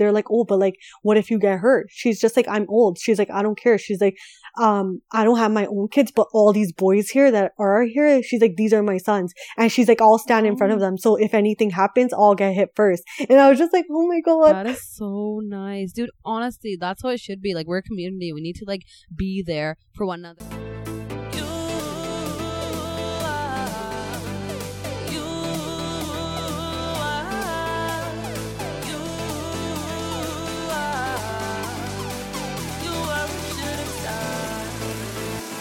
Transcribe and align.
they're 0.00 0.12
like, 0.12 0.30
oh, 0.30 0.44
but 0.44 0.58
like, 0.58 0.74
what 1.02 1.16
if 1.16 1.30
you 1.30 1.38
get 1.38 1.58
hurt? 1.58 1.86
She's 1.90 2.18
just 2.18 2.36
like, 2.36 2.48
I'm 2.48 2.66
old. 2.68 2.98
She's 2.98 3.18
like, 3.18 3.30
I 3.30 3.42
don't 3.42 3.58
care. 3.58 3.78
She's 3.78 4.00
like, 4.00 4.16
um, 4.58 5.02
I 5.12 5.22
don't 5.24 5.38
have 5.38 5.52
my 5.52 5.66
own 5.66 5.88
kids, 5.88 6.10
but 6.10 6.26
all 6.32 6.52
these 6.52 6.72
boys 6.72 7.10
here 7.10 7.30
that 7.30 7.52
are 7.58 7.82
here, 7.82 8.22
she's 8.22 8.40
like, 8.40 8.56
these 8.56 8.72
are 8.72 8.82
my 8.82 8.96
sons. 8.96 9.32
And 9.58 9.70
she's 9.70 9.86
like, 9.86 10.00
I'll 10.00 10.18
stand 10.18 10.46
in 10.46 10.56
front 10.56 10.72
of 10.72 10.80
them. 10.80 10.96
So 10.96 11.16
if 11.16 11.34
anything 11.34 11.70
happens, 11.70 12.12
I'll 12.12 12.34
get 12.34 12.54
hit 12.54 12.70
first. 12.74 13.04
And 13.28 13.38
I 13.38 13.50
was 13.50 13.58
just 13.58 13.72
like, 13.72 13.84
oh 13.90 14.06
my 14.08 14.20
God. 14.20 14.54
That 14.54 14.66
is 14.66 14.82
so 14.96 15.40
nice. 15.44 15.92
Dude, 15.92 16.10
honestly, 16.24 16.76
that's 16.80 17.02
how 17.02 17.10
it 17.10 17.20
should 17.20 17.42
be. 17.42 17.54
Like, 17.54 17.66
we're 17.66 17.78
a 17.78 17.82
community. 17.82 18.32
We 18.32 18.40
need 18.40 18.56
to, 18.56 18.64
like, 18.66 18.82
be 19.14 19.44
there 19.46 19.76
for 19.94 20.06
one 20.06 20.20
another. 20.20 20.59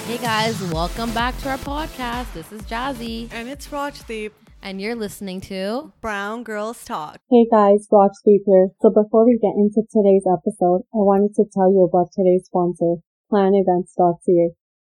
Hey 0.09 0.17
guys, 0.17 0.57
welcome 0.73 1.13
back 1.13 1.37
to 1.45 1.53
our 1.53 1.61
podcast. 1.61 2.33
This 2.33 2.51
is 2.51 2.63
Jazzy, 2.63 3.29
And 3.29 3.47
it's 3.47 3.67
Rajdeep. 3.67 4.31
and 4.59 4.81
you're 4.81 4.95
listening 4.97 5.39
to 5.53 5.93
Brown 6.01 6.41
Girls 6.41 6.83
Talk. 6.83 7.21
Hey 7.29 7.45
guys, 7.45 7.85
Rajdeep 7.93 8.41
here. 8.49 8.69
So 8.81 8.89
before 8.89 9.29
we 9.29 9.37
get 9.37 9.53
into 9.53 9.85
today's 9.85 10.25
episode, 10.25 10.81
I 10.97 11.05
wanted 11.05 11.35
to 11.35 11.45
tell 11.53 11.69
you 11.69 11.85
about 11.85 12.09
today's 12.09 12.49
sponsor, 12.49 13.05
PlanEvents.ca. 13.31 14.49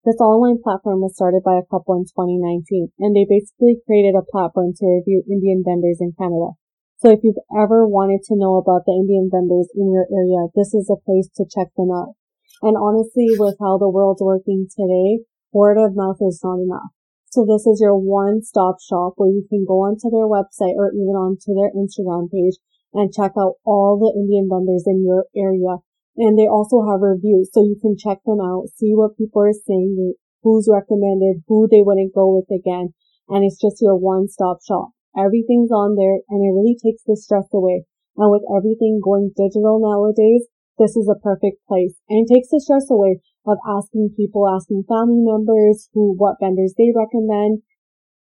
This 0.08 0.16
online 0.16 0.64
platform 0.64 1.04
was 1.04 1.12
started 1.14 1.42
by 1.44 1.60
a 1.60 1.68
couple 1.68 1.92
in 2.00 2.08
2019, 2.08 2.96
and 2.98 3.12
they 3.14 3.28
basically 3.28 3.84
created 3.84 4.16
a 4.16 4.24
platform 4.24 4.72
to 4.80 4.86
review 4.96 5.28
Indian 5.28 5.60
vendors 5.60 6.00
in 6.00 6.16
Canada. 6.16 6.56
So 7.04 7.12
if 7.12 7.20
you've 7.22 7.44
ever 7.52 7.86
wanted 7.86 8.24
to 8.32 8.34
know 8.40 8.56
about 8.56 8.88
the 8.88 8.96
Indian 8.96 9.28
vendors 9.28 9.68
in 9.76 9.92
your 9.92 10.08
area, 10.08 10.48
this 10.56 10.72
is 10.72 10.88
a 10.88 10.96
place 10.96 11.28
to 11.36 11.44
check 11.44 11.68
them 11.76 11.92
out. 11.92 12.16
And 12.60 12.76
honestly, 12.76 13.32
with 13.38 13.56
how 13.58 13.78
the 13.78 13.88
world's 13.88 14.20
working 14.20 14.68
today, 14.68 15.24
word 15.52 15.78
of 15.78 15.96
mouth 15.96 16.18
is 16.20 16.40
not 16.44 16.60
enough. 16.60 16.92
So 17.32 17.48
this 17.48 17.64
is 17.64 17.80
your 17.80 17.96
one-stop 17.96 18.76
shop 18.84 19.14
where 19.16 19.32
you 19.32 19.46
can 19.48 19.64
go 19.64 19.88
onto 19.88 20.12
their 20.12 20.28
website 20.28 20.76
or 20.76 20.92
even 20.92 21.16
onto 21.16 21.56
their 21.56 21.72
Instagram 21.72 22.28
page 22.28 22.60
and 22.92 23.08
check 23.08 23.32
out 23.40 23.56
all 23.64 23.96
the 23.96 24.12
Indian 24.12 24.52
vendors 24.52 24.84
in 24.84 25.00
your 25.00 25.24
area. 25.32 25.80
And 26.20 26.36
they 26.36 26.44
also 26.44 26.84
have 26.84 27.00
reviews, 27.00 27.48
so 27.50 27.64
you 27.64 27.80
can 27.80 27.96
check 27.96 28.20
them 28.26 28.36
out, 28.36 28.68
see 28.76 28.92
what 28.92 29.16
people 29.16 29.40
are 29.40 29.56
saying, 29.56 30.12
who's 30.42 30.68
recommended, 30.68 31.40
who 31.48 31.66
they 31.72 31.80
wouldn't 31.80 32.12
go 32.14 32.36
with 32.36 32.52
again. 32.52 32.92
And 33.32 33.48
it's 33.48 33.56
just 33.56 33.80
your 33.80 33.96
one-stop 33.96 34.60
shop. 34.60 34.92
Everything's 35.16 35.72
on 35.72 35.96
there 35.96 36.20
and 36.28 36.40
it 36.44 36.52
really 36.52 36.76
takes 36.76 37.00
the 37.08 37.16
stress 37.16 37.48
away. 37.52 37.88
And 38.16 38.28
with 38.28 38.44
everything 38.52 39.00
going 39.02 39.32
digital 39.32 39.80
nowadays, 39.80 40.44
this 40.78 40.96
is 40.96 41.08
a 41.08 41.20
perfect 41.20 41.60
place 41.68 41.96
and 42.08 42.24
it 42.24 42.32
takes 42.32 42.48
the 42.48 42.60
stress 42.60 42.90
away 42.90 43.20
of 43.46 43.58
asking 43.66 44.14
people, 44.16 44.48
asking 44.48 44.84
family 44.88 45.22
members 45.22 45.88
who, 45.92 46.14
what 46.16 46.38
vendors 46.40 46.74
they 46.78 46.92
recommend. 46.94 47.62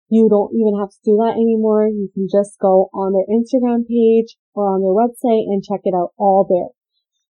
You 0.10 0.28
don't 0.30 0.54
even 0.54 0.78
have 0.78 0.90
to 0.90 1.06
do 1.06 1.18
that 1.18 1.38
anymore. 1.38 1.88
You 1.88 2.10
can 2.14 2.28
just 2.30 2.60
go 2.60 2.90
on 2.94 3.14
their 3.14 3.30
Instagram 3.30 3.88
page 3.88 4.38
or 4.54 4.70
on 4.70 4.82
their 4.82 4.94
website 4.94 5.46
and 5.50 5.64
check 5.64 5.82
it 5.86 5.96
out 5.96 6.14
all 6.18 6.46
there. 6.46 6.74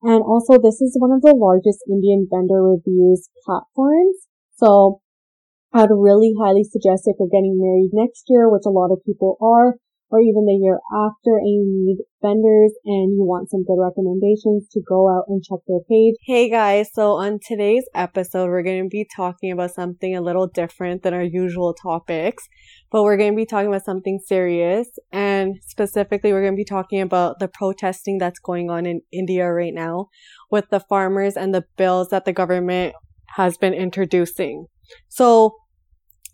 And 0.03 0.23
also 0.23 0.59
this 0.59 0.81
is 0.81 0.97
one 0.99 1.11
of 1.11 1.23
the 1.23 1.35
largest 1.35 1.83
Indian 1.89 2.29
vendor 2.31 2.63
reviews 2.63 3.31
platforms. 3.45 4.29
So 4.55 5.01
I'd 5.73 5.91
really 5.91 6.35
highly 6.39 6.65
suggest 6.65 7.05
if 7.07 7.17
you're 7.19 7.29
getting 7.29 7.59
married 7.59 7.91
next 7.93 8.25
year, 8.29 8.49
which 8.49 8.67
a 8.67 8.71
lot 8.71 8.93
of 8.93 9.05
people 9.05 9.37
are, 9.43 9.75
or 10.11 10.21
even 10.21 10.47
the 10.47 10.59
year 10.61 10.79
after 10.93 11.37
and 11.37 11.47
you 11.47 11.85
need 11.85 11.99
vendors 12.23 12.73
and 12.85 13.13
you 13.13 13.25
want 13.25 13.51
some 13.51 13.63
good 13.65 13.79
recommendations 13.79 14.67
to 14.73 14.81
go 14.89 15.09
out 15.09 15.25
and 15.29 15.45
check 15.45 15.59
their 15.67 15.81
page. 15.89 16.15
Hey 16.25 16.49
guys, 16.49 16.89
so 16.93 17.13
on 17.13 17.39
today's 17.47 17.85
episode, 17.95 18.49
we're 18.49 18.63
going 18.63 18.85
to 18.85 18.89
be 18.89 19.07
talking 19.15 19.53
about 19.53 19.73
something 19.73 20.17
a 20.17 20.23
little 20.23 20.47
different 20.47 21.03
than 21.03 21.13
our 21.13 21.23
usual 21.23 21.75
topics, 21.75 22.49
but 22.91 23.03
we're 23.03 23.19
going 23.19 23.33
to 23.33 23.37
be 23.37 23.47
talking 23.47 23.69
about 23.69 23.85
something 23.85 24.19
serious. 24.25 24.89
And 25.13 25.57
specifically, 25.67 26.33
we're 26.33 26.43
going 26.43 26.55
to 26.55 26.57
be 26.57 26.65
talking 26.65 27.01
about 27.01 27.39
the 27.39 27.49
protesting 27.49 28.19
that's 28.19 28.39
going 28.39 28.71
on 28.71 28.87
in 28.87 29.03
India 29.13 29.51
right 29.51 29.75
now 29.75 30.09
with 30.51 30.71
the 30.71 30.81
farmers 30.81 31.37
and 31.37 31.55
the 31.55 31.65
bills 31.77 32.09
that 32.09 32.25
the 32.25 32.33
government 32.33 32.95
has 33.37 33.59
been 33.59 33.75
introducing. 33.75 34.67
So 35.09 35.55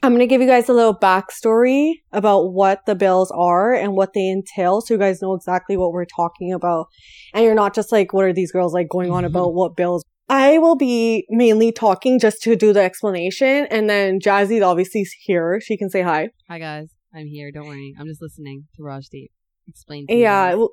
I'm 0.05 0.11
going 0.11 0.21
to 0.21 0.27
give 0.27 0.43
you 0.43 0.47
guys 0.47 0.69
a 0.69 0.75
little 0.75 0.95
backstory 0.95 1.93
about 2.13 2.53
what 2.53 2.85
the 2.85 2.95
bills 2.95 3.31
are 3.31 3.73
and 3.73 3.95
what 3.95 4.13
they 4.13 4.29
entail 4.29 4.83
so 4.83 4.93
you 4.93 5.01
guys 5.01 5.23
know 5.23 5.33
exactly 5.33 5.79
what 5.79 5.93
we're 5.93 6.05
talking 6.05 6.53
about. 6.53 6.89
And 7.33 7.43
you're 7.43 7.55
not 7.55 7.75
just 7.75 7.91
like, 7.91 8.13
what 8.13 8.27
are 8.27 8.33
these 8.35 8.53
girls 8.53 8.75
like 8.75 8.91
going 8.91 9.11
on 9.11 9.25
mm-hmm. 9.25 9.35
about 9.35 9.55
what 9.55 9.77
bills? 9.77 10.05
I 10.29 10.59
will 10.59 10.77
be 10.77 11.25
mainly 11.31 11.73
talking 11.73 12.21
just 12.21 12.43
to 12.43 12.55
do 12.55 12.75
the 12.75 12.83
explanation 12.83 13.67
and 13.71 13.89
then 13.89 14.21
Jazzy 14.21 14.63
obviously 14.63 15.01
is 15.01 15.17
here. 15.23 15.59
She 15.63 15.79
can 15.79 15.89
say 15.89 16.03
hi. 16.03 16.29
Hi 16.51 16.59
guys, 16.59 16.91
I'm 17.15 17.27
here. 17.27 17.51
Don't 17.51 17.67
worry. 17.67 17.95
I'm 17.99 18.07
just 18.07 18.21
listening 18.21 18.67
to 18.77 18.83
Rajdeep 18.83 19.29
explain. 19.69 20.07
To 20.09 20.15
Yeah, 20.15 20.55
guys. 20.55 20.67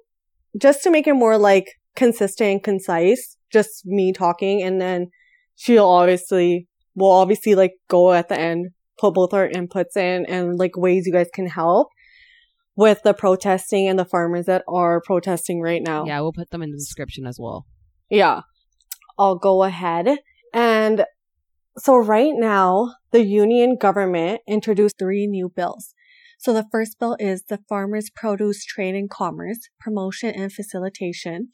just 0.58 0.84
to 0.84 0.92
make 0.92 1.08
it 1.08 1.14
more 1.14 1.38
like 1.38 1.68
consistent 1.96 2.50
and 2.50 2.64
concise, 2.64 3.38
just 3.50 3.86
me 3.86 4.12
talking 4.12 4.62
and 4.62 4.82
then 4.82 5.08
she'll 5.56 5.88
obviously, 5.88 6.68
will 6.96 7.14
obviously 7.14 7.56
like 7.56 7.76
go 7.88 8.12
at 8.12 8.28
the 8.28 8.38
end 8.38 8.72
put 9.02 9.14
both 9.16 9.34
our 9.34 9.50
inputs 9.50 9.98
in 9.98 10.26
and 10.28 10.58
like 10.58 10.78
ways 10.78 11.06
you 11.06 11.12
guys 11.12 11.28
can 11.34 11.48
help 11.48 11.90
with 12.76 13.02
the 13.04 13.14
protesting 13.14 13.88
and 13.88 14.00
the 14.00 14.06
farmers 14.06 14.46
that 14.46 14.64
are 14.68 15.02
protesting 15.06 15.60
right 15.60 15.82
now. 15.84 16.06
Yeah, 16.06 16.22
we'll 16.22 16.32
put 16.32 16.52
them 16.52 16.62
in 16.62 16.72
the 16.72 16.78
description 16.78 17.26
as 17.26 17.38
well. 17.40 17.66
Yeah. 18.10 18.42
I'll 19.18 19.38
go 19.38 19.64
ahead. 19.64 20.08
And 20.54 21.06
so 21.78 21.98
right 21.98 22.34
now, 22.34 22.96
the 23.12 23.24
union 23.24 23.78
government 23.80 24.42
introduced 24.48 24.98
three 25.00 25.28
new 25.28 25.52
bills. 25.54 25.94
So 26.40 26.54
the 26.54 26.66
first 26.72 26.98
bill 27.00 27.18
is 27.20 27.44
the 27.48 27.60
Farmers 27.70 28.10
Produce 28.16 28.66
Trade 28.66 28.96
and 28.96 29.10
Commerce 29.10 29.60
Promotion 29.80 30.34
and 30.36 30.52
Facilitation. 30.52 31.50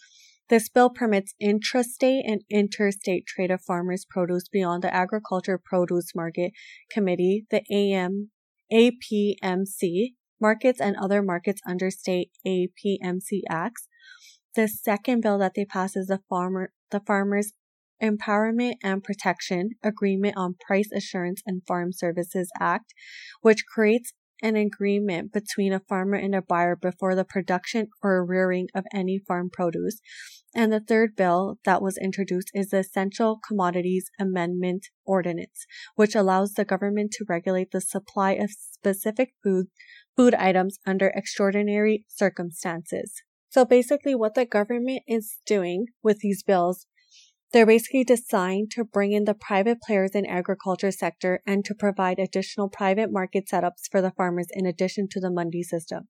This 0.50 0.70
bill 0.70 0.90
permits 0.90 1.34
intrastate 1.42 2.22
and 2.26 2.42
interstate 2.50 3.26
trade 3.26 3.52
of 3.52 3.62
farmers' 3.62 4.06
produce 4.10 4.48
beyond 4.48 4.84
the 4.84 4.94
Agriculture 4.94 5.60
Produce 5.64 6.16
Market 6.16 6.54
Committee, 6.90 7.46
the 7.52 7.64
AM, 7.70 8.32
APMC, 8.72 10.14
markets 10.40 10.80
and 10.80 10.96
other 10.96 11.22
markets 11.22 11.62
under 11.68 11.90
state 11.90 12.32
APMC 12.46 13.42
acts. 13.50 13.88
The 14.56 14.68
second 14.68 15.22
bill 15.22 15.38
that 15.40 15.54
they 15.56 15.66
pass 15.66 15.96
is 15.96 16.08
the 16.08 16.22
farmer, 16.30 16.72
the 16.92 17.02
Farmers 17.02 17.54
Empowerment 18.02 18.76
and 18.84 19.04
Protection 19.04 19.72
Agreement 19.84 20.36
on 20.38 20.56
Price 20.66 20.90
Assurance 20.96 21.42
and 21.46 21.62
Farm 21.68 21.92
Services 21.92 22.50
Act, 22.60 22.94
which 23.42 23.66
creates 23.66 24.14
an 24.42 24.56
agreement 24.56 25.34
between 25.34 25.74
a 25.74 25.80
farmer 25.80 26.16
and 26.16 26.36
a 26.36 26.42
buyer 26.42 26.76
before 26.76 27.16
the 27.16 27.26
production 27.26 27.88
or 28.04 28.26
rearing 28.26 28.68
of 28.76 28.86
any 28.94 29.20
farm 29.20 29.50
produce. 29.52 30.00
And 30.56 30.72
the 30.72 30.80
third 30.80 31.16
bill 31.16 31.60
that 31.66 31.82
was 31.82 31.98
introduced 31.98 32.52
is 32.54 32.70
the 32.70 32.80
Essential 32.80 33.40
Commodities 33.48 34.10
Amendment 34.20 34.88
Ordinance, 35.06 35.66
which 35.96 36.16
allows 36.16 36.54
the 36.54 36.66
government 36.66 37.12
to 37.14 37.26
regulate 37.28 37.72
the 37.72 37.82
supply 37.82 38.32
of 38.32 38.52
specific 38.52 39.34
food, 39.44 39.68
food 40.16 40.34
items 40.34 40.80
under 40.86 41.10
extraordinary 41.10 42.06
circumstances. 42.08 43.22
So 43.50 43.66
basically 43.66 44.16
what 44.16 44.36
the 44.36 44.46
government 44.46 45.04
is 45.08 45.40
doing 45.46 45.88
with 46.04 46.20
these 46.20 46.44
bills 46.44 46.86
they're 47.54 47.66
basically 47.66 48.04
designed 48.04 48.72
to 48.72 48.84
bring 48.84 49.14
in 49.14 49.24
the 49.24 49.34
private 49.34 49.82
players 49.82 50.12
in 50.12 50.26
agriculture 50.26 50.92
sector 50.92 51.42
and 51.46 51.64
to 51.66 51.74
provide 51.74 52.20
additional 52.20 52.70
private 52.70 53.12
market 53.12 53.46
setups 53.52 53.90
for 53.90 54.02
the 54.02 54.12
farmers 54.12 54.48
in 54.52 54.66
addition 54.66 55.08
to 55.12 55.20
the 55.20 55.32
mandi 55.32 55.64
system. 55.64 56.08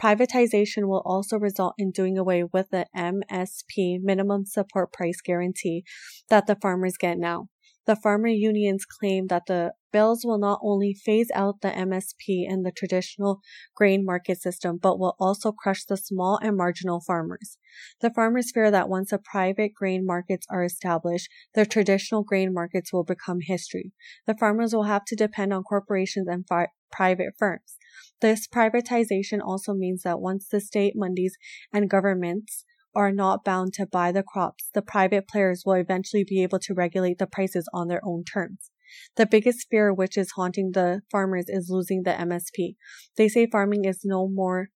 Privatization 0.00 0.86
will 0.86 1.02
also 1.04 1.38
result 1.38 1.74
in 1.78 1.90
doing 1.90 2.18
away 2.18 2.44
with 2.44 2.70
the 2.70 2.86
MSP 2.96 3.98
minimum 4.02 4.44
support 4.44 4.92
price 4.92 5.20
guarantee 5.24 5.84
that 6.28 6.46
the 6.46 6.56
farmers 6.56 6.96
get 6.98 7.18
now. 7.18 7.48
The 7.86 7.96
farmer 7.96 8.28
unions 8.28 8.84
claim 8.84 9.26
that 9.28 9.46
the 9.46 9.72
bills 9.94 10.24
will 10.24 10.38
not 10.38 10.58
only 10.60 10.92
phase 10.92 11.30
out 11.34 11.60
the 11.60 11.68
MSP 11.68 12.44
and 12.48 12.66
the 12.66 12.72
traditional 12.72 13.40
grain 13.76 14.04
market 14.04 14.42
system, 14.42 14.76
but 14.76 14.98
will 14.98 15.14
also 15.20 15.52
crush 15.52 15.84
the 15.84 15.96
small 15.96 16.36
and 16.42 16.56
marginal 16.56 17.00
farmers. 17.00 17.58
The 18.00 18.10
farmers 18.10 18.50
fear 18.52 18.72
that 18.72 18.88
once 18.88 19.10
the 19.10 19.18
private 19.18 19.72
grain 19.72 20.04
markets 20.04 20.48
are 20.50 20.64
established, 20.64 21.28
the 21.54 21.64
traditional 21.64 22.24
grain 22.24 22.52
markets 22.52 22.92
will 22.92 23.04
become 23.04 23.38
history. 23.40 23.92
The 24.26 24.36
farmers 24.36 24.74
will 24.74 24.82
have 24.82 25.04
to 25.06 25.16
depend 25.16 25.52
on 25.52 25.62
corporations 25.62 26.26
and 26.26 26.44
fi- 26.44 26.72
private 26.90 27.34
firms. 27.38 27.76
This 28.20 28.48
privatization 28.48 29.38
also 29.40 29.74
means 29.74 30.02
that 30.02 30.20
once 30.20 30.48
the 30.48 30.60
state 30.60 30.94
mandis 30.96 31.34
and 31.72 31.88
governments 31.88 32.64
are 32.96 33.12
not 33.12 33.44
bound 33.44 33.74
to 33.74 33.86
buy 33.86 34.10
the 34.10 34.24
crops, 34.24 34.70
the 34.74 34.82
private 34.82 35.28
players 35.28 35.62
will 35.64 35.74
eventually 35.74 36.24
be 36.24 36.42
able 36.42 36.58
to 36.58 36.74
regulate 36.74 37.18
the 37.18 37.28
prices 37.28 37.68
on 37.72 37.86
their 37.86 38.00
own 38.04 38.24
terms. 38.24 38.70
The 39.16 39.26
biggest 39.26 39.66
fear 39.70 39.92
which 39.92 40.16
is 40.16 40.32
haunting 40.36 40.72
the 40.72 41.02
farmers 41.10 41.46
is 41.48 41.68
losing 41.70 42.02
the 42.02 42.10
MSP. 42.10 42.76
They 43.16 43.28
say 43.28 43.46
farming 43.46 43.84
is 43.84 44.00
no 44.04 44.28
more 44.28 44.68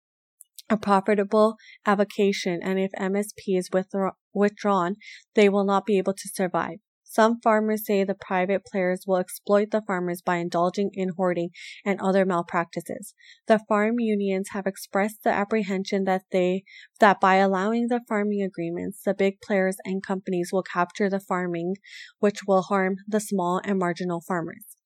a 0.71 0.77
profitable 0.77 1.57
avocation, 1.87 2.61
and 2.63 2.79
if 2.79 2.91
MSP 2.99 3.57
is 3.57 3.71
withdraw- 3.73 4.17
withdrawn, 4.35 4.97
they 5.35 5.49
will 5.49 5.65
not 5.65 5.87
be 5.87 5.99
able 5.99 6.15
to 6.15 6.29
survive. 6.33 6.79
Some 7.19 7.41
farmers 7.41 7.85
say 7.85 8.05
the 8.05 8.15
private 8.15 8.65
players 8.65 9.03
will 9.05 9.17
exploit 9.17 9.73
the 9.73 9.83
farmers 9.83 10.23
by 10.23 10.37
indulging 10.37 10.91
in 10.93 11.09
hoarding 11.17 11.51
and 11.85 12.01
other 12.01 12.25
malpractices. 12.25 13.13
The 13.49 13.59
farm 13.69 13.99
unions 13.99 14.51
have 14.53 14.69
expressed 14.69 15.25
the 15.25 15.31
apprehension 15.31 16.05
that 16.05 16.23
they 16.31 16.63
that 17.01 17.19
by 17.19 17.39
allowing 17.39 17.89
the 17.89 18.03
farming 18.09 18.43
agreements, 18.43 19.03
the 19.05 19.15
big 19.15 19.41
players 19.41 19.79
and 19.85 20.01
companies 20.01 20.51
will 20.53 20.63
capture 20.63 21.11
the 21.11 21.19
farming, 21.19 21.75
which 22.21 22.47
will 22.47 22.63
harm 22.63 22.99
the 23.09 23.19
small 23.19 23.61
and 23.65 23.81
marginal 23.81 24.21
farmers. 24.21 24.78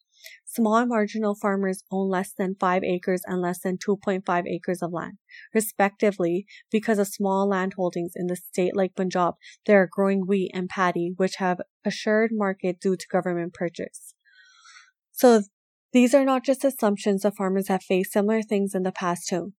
Small 0.54 0.76
and 0.76 0.90
marginal 0.90 1.34
farmers 1.34 1.82
own 1.90 2.10
less 2.10 2.34
than 2.36 2.56
5 2.60 2.84
acres 2.84 3.22
and 3.24 3.40
less 3.40 3.60
than 3.60 3.78
2.5 3.78 4.46
acres 4.46 4.82
of 4.82 4.92
land, 4.92 5.16
respectively, 5.54 6.44
because 6.70 6.98
of 6.98 7.08
small 7.08 7.48
land 7.48 7.72
holdings 7.76 8.12
in 8.14 8.26
the 8.26 8.36
state 8.36 8.76
like 8.76 8.94
Punjab, 8.94 9.36
they 9.64 9.74
are 9.74 9.88
growing 9.90 10.26
wheat 10.26 10.50
and 10.52 10.68
paddy, 10.68 11.14
which 11.16 11.36
have 11.36 11.62
assured 11.86 12.32
market 12.34 12.78
due 12.80 12.96
to 12.96 13.06
government 13.10 13.54
purchase. 13.54 14.12
So 15.10 15.44
these 15.94 16.14
are 16.14 16.24
not 16.24 16.44
just 16.44 16.66
assumptions 16.66 17.22
the 17.22 17.30
farmers 17.30 17.68
have 17.68 17.82
faced 17.82 18.12
similar 18.12 18.42
things 18.42 18.74
in 18.74 18.82
the 18.82 18.92
past 18.92 19.28
too. 19.28 19.54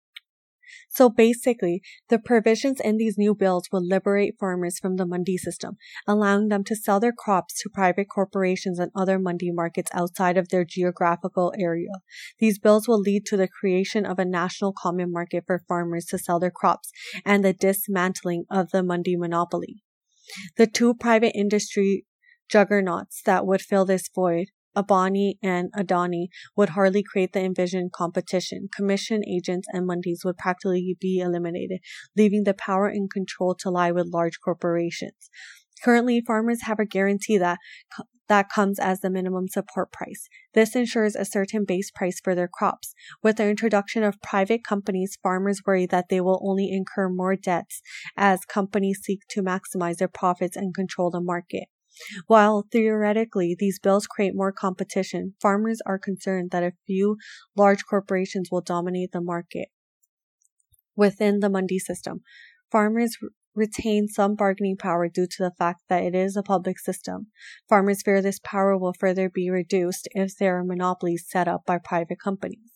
So 0.88 1.08
basically, 1.08 1.82
the 2.08 2.18
provisions 2.18 2.80
in 2.80 2.96
these 2.96 3.16
new 3.18 3.34
bills 3.34 3.68
will 3.72 3.86
liberate 3.86 4.34
farmers 4.38 4.78
from 4.78 4.96
the 4.96 5.06
mandi 5.06 5.36
system, 5.36 5.76
allowing 6.06 6.48
them 6.48 6.64
to 6.64 6.76
sell 6.76 7.00
their 7.00 7.12
crops 7.12 7.60
to 7.62 7.70
private 7.70 8.08
corporations 8.08 8.78
and 8.78 8.90
other 8.94 9.18
mandi 9.18 9.50
markets 9.50 9.90
outside 9.94 10.36
of 10.36 10.48
their 10.48 10.64
geographical 10.64 11.52
area. 11.58 11.92
These 12.38 12.58
bills 12.58 12.88
will 12.88 13.00
lead 13.00 13.26
to 13.26 13.36
the 13.36 13.48
creation 13.48 14.06
of 14.06 14.18
a 14.18 14.24
national 14.24 14.72
common 14.72 15.12
market 15.12 15.44
for 15.46 15.62
farmers 15.68 16.06
to 16.06 16.18
sell 16.18 16.38
their 16.38 16.50
crops 16.50 16.90
and 17.24 17.44
the 17.44 17.52
dismantling 17.52 18.44
of 18.50 18.70
the 18.70 18.82
mandi 18.82 19.16
monopoly. 19.16 19.82
The 20.56 20.66
two 20.66 20.94
private 20.94 21.36
industry 21.36 22.06
juggernauts 22.48 23.22
that 23.24 23.46
would 23.46 23.62
fill 23.62 23.84
this 23.84 24.08
void 24.14 24.48
Ambani 24.76 25.34
and 25.42 25.72
Adani 25.72 26.28
would 26.56 26.70
hardly 26.70 27.02
create 27.02 27.32
the 27.32 27.44
envisioned 27.44 27.92
competition. 27.92 28.68
Commission 28.74 29.22
agents 29.28 29.68
and 29.72 29.88
mandis 29.88 30.24
would 30.24 30.38
practically 30.38 30.96
be 31.00 31.18
eliminated, 31.18 31.80
leaving 32.16 32.44
the 32.44 32.54
power 32.54 32.86
and 32.86 33.10
control 33.10 33.54
to 33.56 33.70
lie 33.70 33.92
with 33.92 34.12
large 34.12 34.40
corporations. 34.44 35.30
Currently, 35.84 36.22
farmers 36.26 36.62
have 36.62 36.78
a 36.78 36.86
guarantee 36.86 37.38
that 37.38 37.58
that 38.28 38.48
comes 38.48 38.78
as 38.78 39.00
the 39.00 39.10
minimum 39.10 39.46
support 39.48 39.92
price. 39.92 40.28
This 40.54 40.74
ensures 40.74 41.14
a 41.14 41.24
certain 41.24 41.64
base 41.66 41.90
price 41.90 42.18
for 42.18 42.34
their 42.34 42.48
crops. 42.48 42.94
With 43.22 43.36
the 43.36 43.48
introduction 43.48 44.02
of 44.04 44.22
private 44.22 44.64
companies, 44.64 45.18
farmers 45.22 45.60
worry 45.66 45.86
that 45.86 46.06
they 46.08 46.20
will 46.20 46.40
only 46.42 46.70
incur 46.70 47.10
more 47.10 47.36
debts 47.36 47.82
as 48.16 48.46
companies 48.46 49.00
seek 49.02 49.20
to 49.30 49.42
maximize 49.42 49.96
their 49.96 50.08
profits 50.08 50.56
and 50.56 50.74
control 50.74 51.10
the 51.10 51.20
market. 51.20 51.64
While 52.26 52.66
theoretically 52.70 53.56
these 53.58 53.78
bills 53.78 54.06
create 54.06 54.34
more 54.34 54.52
competition, 54.52 55.34
farmers 55.40 55.80
are 55.86 55.98
concerned 55.98 56.50
that 56.50 56.62
a 56.62 56.72
few 56.86 57.16
large 57.56 57.84
corporations 57.84 58.48
will 58.50 58.60
dominate 58.60 59.12
the 59.12 59.20
market 59.20 59.68
within 60.96 61.40
the 61.40 61.50
mandi 61.50 61.78
system. 61.78 62.20
Farmers 62.70 63.16
retain 63.54 64.08
some 64.08 64.34
bargaining 64.34 64.76
power 64.76 65.08
due 65.08 65.26
to 65.26 65.42
the 65.42 65.52
fact 65.58 65.82
that 65.88 66.02
it 66.02 66.14
is 66.14 66.36
a 66.36 66.42
public 66.42 66.78
system. 66.78 67.26
Farmers 67.68 68.02
fear 68.02 68.22
this 68.22 68.40
power 68.42 68.78
will 68.78 68.94
further 68.98 69.28
be 69.28 69.50
reduced 69.50 70.08
if 70.12 70.36
there 70.38 70.58
are 70.58 70.64
monopolies 70.64 71.26
set 71.28 71.48
up 71.48 71.62
by 71.66 71.78
private 71.78 72.18
companies. 72.22 72.70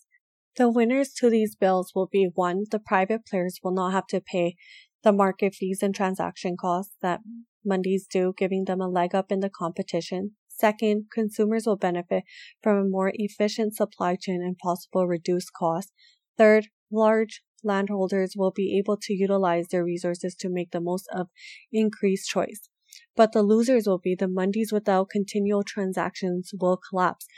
The 0.57 0.71
winners 0.71 1.13
to 1.19 1.29
these 1.29 1.55
bills 1.55 1.93
will 1.95 2.09
be 2.11 2.31
one, 2.35 2.65
the 2.71 2.79
private 2.79 3.27
players 3.27 3.59
will 3.63 3.75
not 3.75 3.93
have 3.93 4.07
to 4.09 4.21
pay 4.21 4.57
the 5.07 5.13
market 5.13 5.55
fees 5.55 5.85
and 5.85 5.95
transaction 5.95 6.57
costs 6.61 6.97
that 7.01 7.21
mandis 7.65 8.09
do, 8.11 8.35
giving 8.37 8.65
them 8.65 8.81
a 8.81 8.89
leg 8.89 9.15
up 9.15 9.31
in 9.31 9.39
the 9.39 9.49
competition. 9.49 10.33
Second, 10.49 11.05
consumers 11.15 11.65
will 11.65 11.77
benefit 11.77 12.25
from 12.61 12.77
a 12.77 12.89
more 12.89 13.13
efficient 13.15 13.77
supply 13.77 14.17
chain 14.21 14.43
and 14.43 14.59
possible 14.59 15.07
reduced 15.07 15.53
costs. 15.57 15.93
Third, 16.37 16.67
large 16.91 17.43
landholders 17.63 18.35
will 18.37 18.51
be 18.51 18.77
able 18.77 18.97
to 19.03 19.15
utilize 19.15 19.69
their 19.69 19.85
resources 19.85 20.35
to 20.41 20.49
make 20.49 20.73
the 20.73 20.81
most 20.81 21.09
of 21.15 21.29
increased 21.73 22.29
choice. 22.29 22.69
But 23.15 23.31
the 23.31 23.45
losers 23.45 23.87
will 23.87 24.01
be 24.01 24.17
the 24.17 24.27
mandis 24.27 24.73
without 24.73 25.09
continual 25.09 25.63
transactions 25.63 26.51
will 26.61 26.81
collapse, 26.91 27.29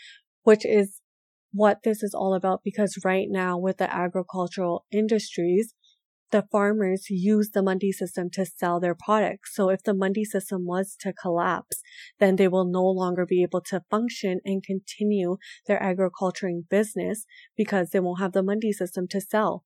which 0.42 0.64
is 0.64 1.02
what 1.52 1.82
this 1.84 2.02
is 2.02 2.14
all 2.14 2.32
about 2.32 2.60
because 2.64 2.98
right 3.04 3.26
now 3.28 3.58
with 3.58 3.76
the 3.76 3.92
agricultural 3.94 4.86
industries, 4.90 5.74
the 6.30 6.44
farmers 6.50 7.06
use 7.08 7.50
the 7.50 7.62
mandi 7.62 7.92
system 7.92 8.28
to 8.32 8.44
sell 8.44 8.80
their 8.80 8.94
products. 8.94 9.54
So 9.54 9.70
if 9.70 9.82
the 9.82 9.94
mandi 9.94 10.24
system 10.24 10.66
was 10.66 10.96
to 11.00 11.12
collapse, 11.12 11.82
then 12.18 12.36
they 12.36 12.48
will 12.48 12.66
no 12.66 12.84
longer 12.84 13.26
be 13.26 13.42
able 13.42 13.62
to 13.62 13.82
function 13.90 14.40
and 14.44 14.62
continue 14.62 15.38
their 15.66 15.82
agriculturing 15.82 16.64
business 16.68 17.24
because 17.56 17.90
they 17.90 18.00
won't 18.00 18.20
have 18.20 18.32
the 18.32 18.42
mandi 18.42 18.72
system 18.72 19.06
to 19.08 19.20
sell. 19.20 19.64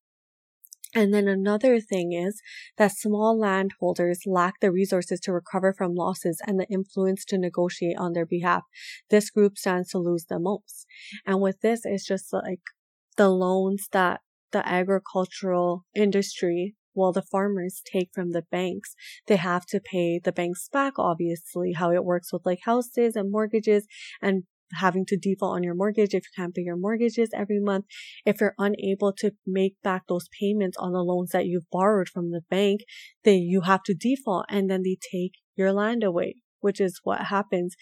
And 0.95 1.11
then 1.11 1.27
another 1.27 1.79
thing 1.79 2.13
is 2.13 2.39
that 2.77 2.91
small 2.91 3.37
landholders 3.37 4.21
lack 4.27 4.59
the 4.59 4.71
resources 4.71 5.19
to 5.21 5.33
recover 5.33 5.73
from 5.73 5.95
losses 5.95 6.39
and 6.45 6.59
the 6.59 6.67
influence 6.67 7.25
to 7.25 7.37
negotiate 7.37 7.97
on 7.97 8.13
their 8.13 8.27
behalf. 8.27 8.61
This 9.09 9.31
group 9.31 9.57
stands 9.57 9.89
to 9.89 9.97
lose 9.97 10.25
the 10.29 10.39
most. 10.39 10.85
And 11.25 11.41
with 11.41 11.61
this, 11.61 11.81
it's 11.83 12.05
just 12.05 12.31
like 12.31 12.61
the 13.17 13.29
loans 13.29 13.87
that 13.91 14.21
the 14.53 14.67
agricultural 14.67 15.85
industry 15.93 16.75
well, 16.95 17.11
the 17.11 17.23
farmers 17.23 17.81
take 17.91 18.09
from 18.13 18.31
the 18.31 18.43
banks, 18.51 18.95
they 19.27 19.37
have 19.37 19.65
to 19.67 19.79
pay 19.79 20.19
the 20.23 20.31
banks 20.31 20.69
back, 20.71 20.93
obviously, 20.99 21.73
how 21.73 21.91
it 21.91 22.05
works 22.05 22.31
with 22.31 22.45
like 22.45 22.59
houses 22.65 23.15
and 23.15 23.31
mortgages 23.31 23.87
and 24.21 24.43
having 24.75 25.05
to 25.05 25.17
default 25.17 25.55
on 25.55 25.63
your 25.63 25.75
mortgage 25.75 26.13
if 26.13 26.23
you 26.23 26.31
can't 26.35 26.55
pay 26.55 26.61
your 26.61 26.77
mortgages 26.77 27.29
every 27.33 27.59
month. 27.59 27.85
If 28.25 28.41
you're 28.41 28.55
unable 28.57 29.13
to 29.13 29.31
make 29.45 29.75
back 29.83 30.03
those 30.07 30.27
payments 30.39 30.77
on 30.77 30.93
the 30.93 31.03
loans 31.03 31.31
that 31.31 31.45
you've 31.45 31.69
borrowed 31.71 32.09
from 32.09 32.31
the 32.31 32.41
bank, 32.49 32.81
then 33.23 33.39
you 33.39 33.61
have 33.61 33.83
to 33.83 33.95
default 33.95 34.45
and 34.49 34.69
then 34.69 34.83
they 34.83 34.97
take 35.11 35.33
your 35.55 35.73
land 35.73 36.03
away, 36.03 36.35
which 36.59 36.79
is 36.79 36.99
what 37.03 37.21
happens 37.25 37.75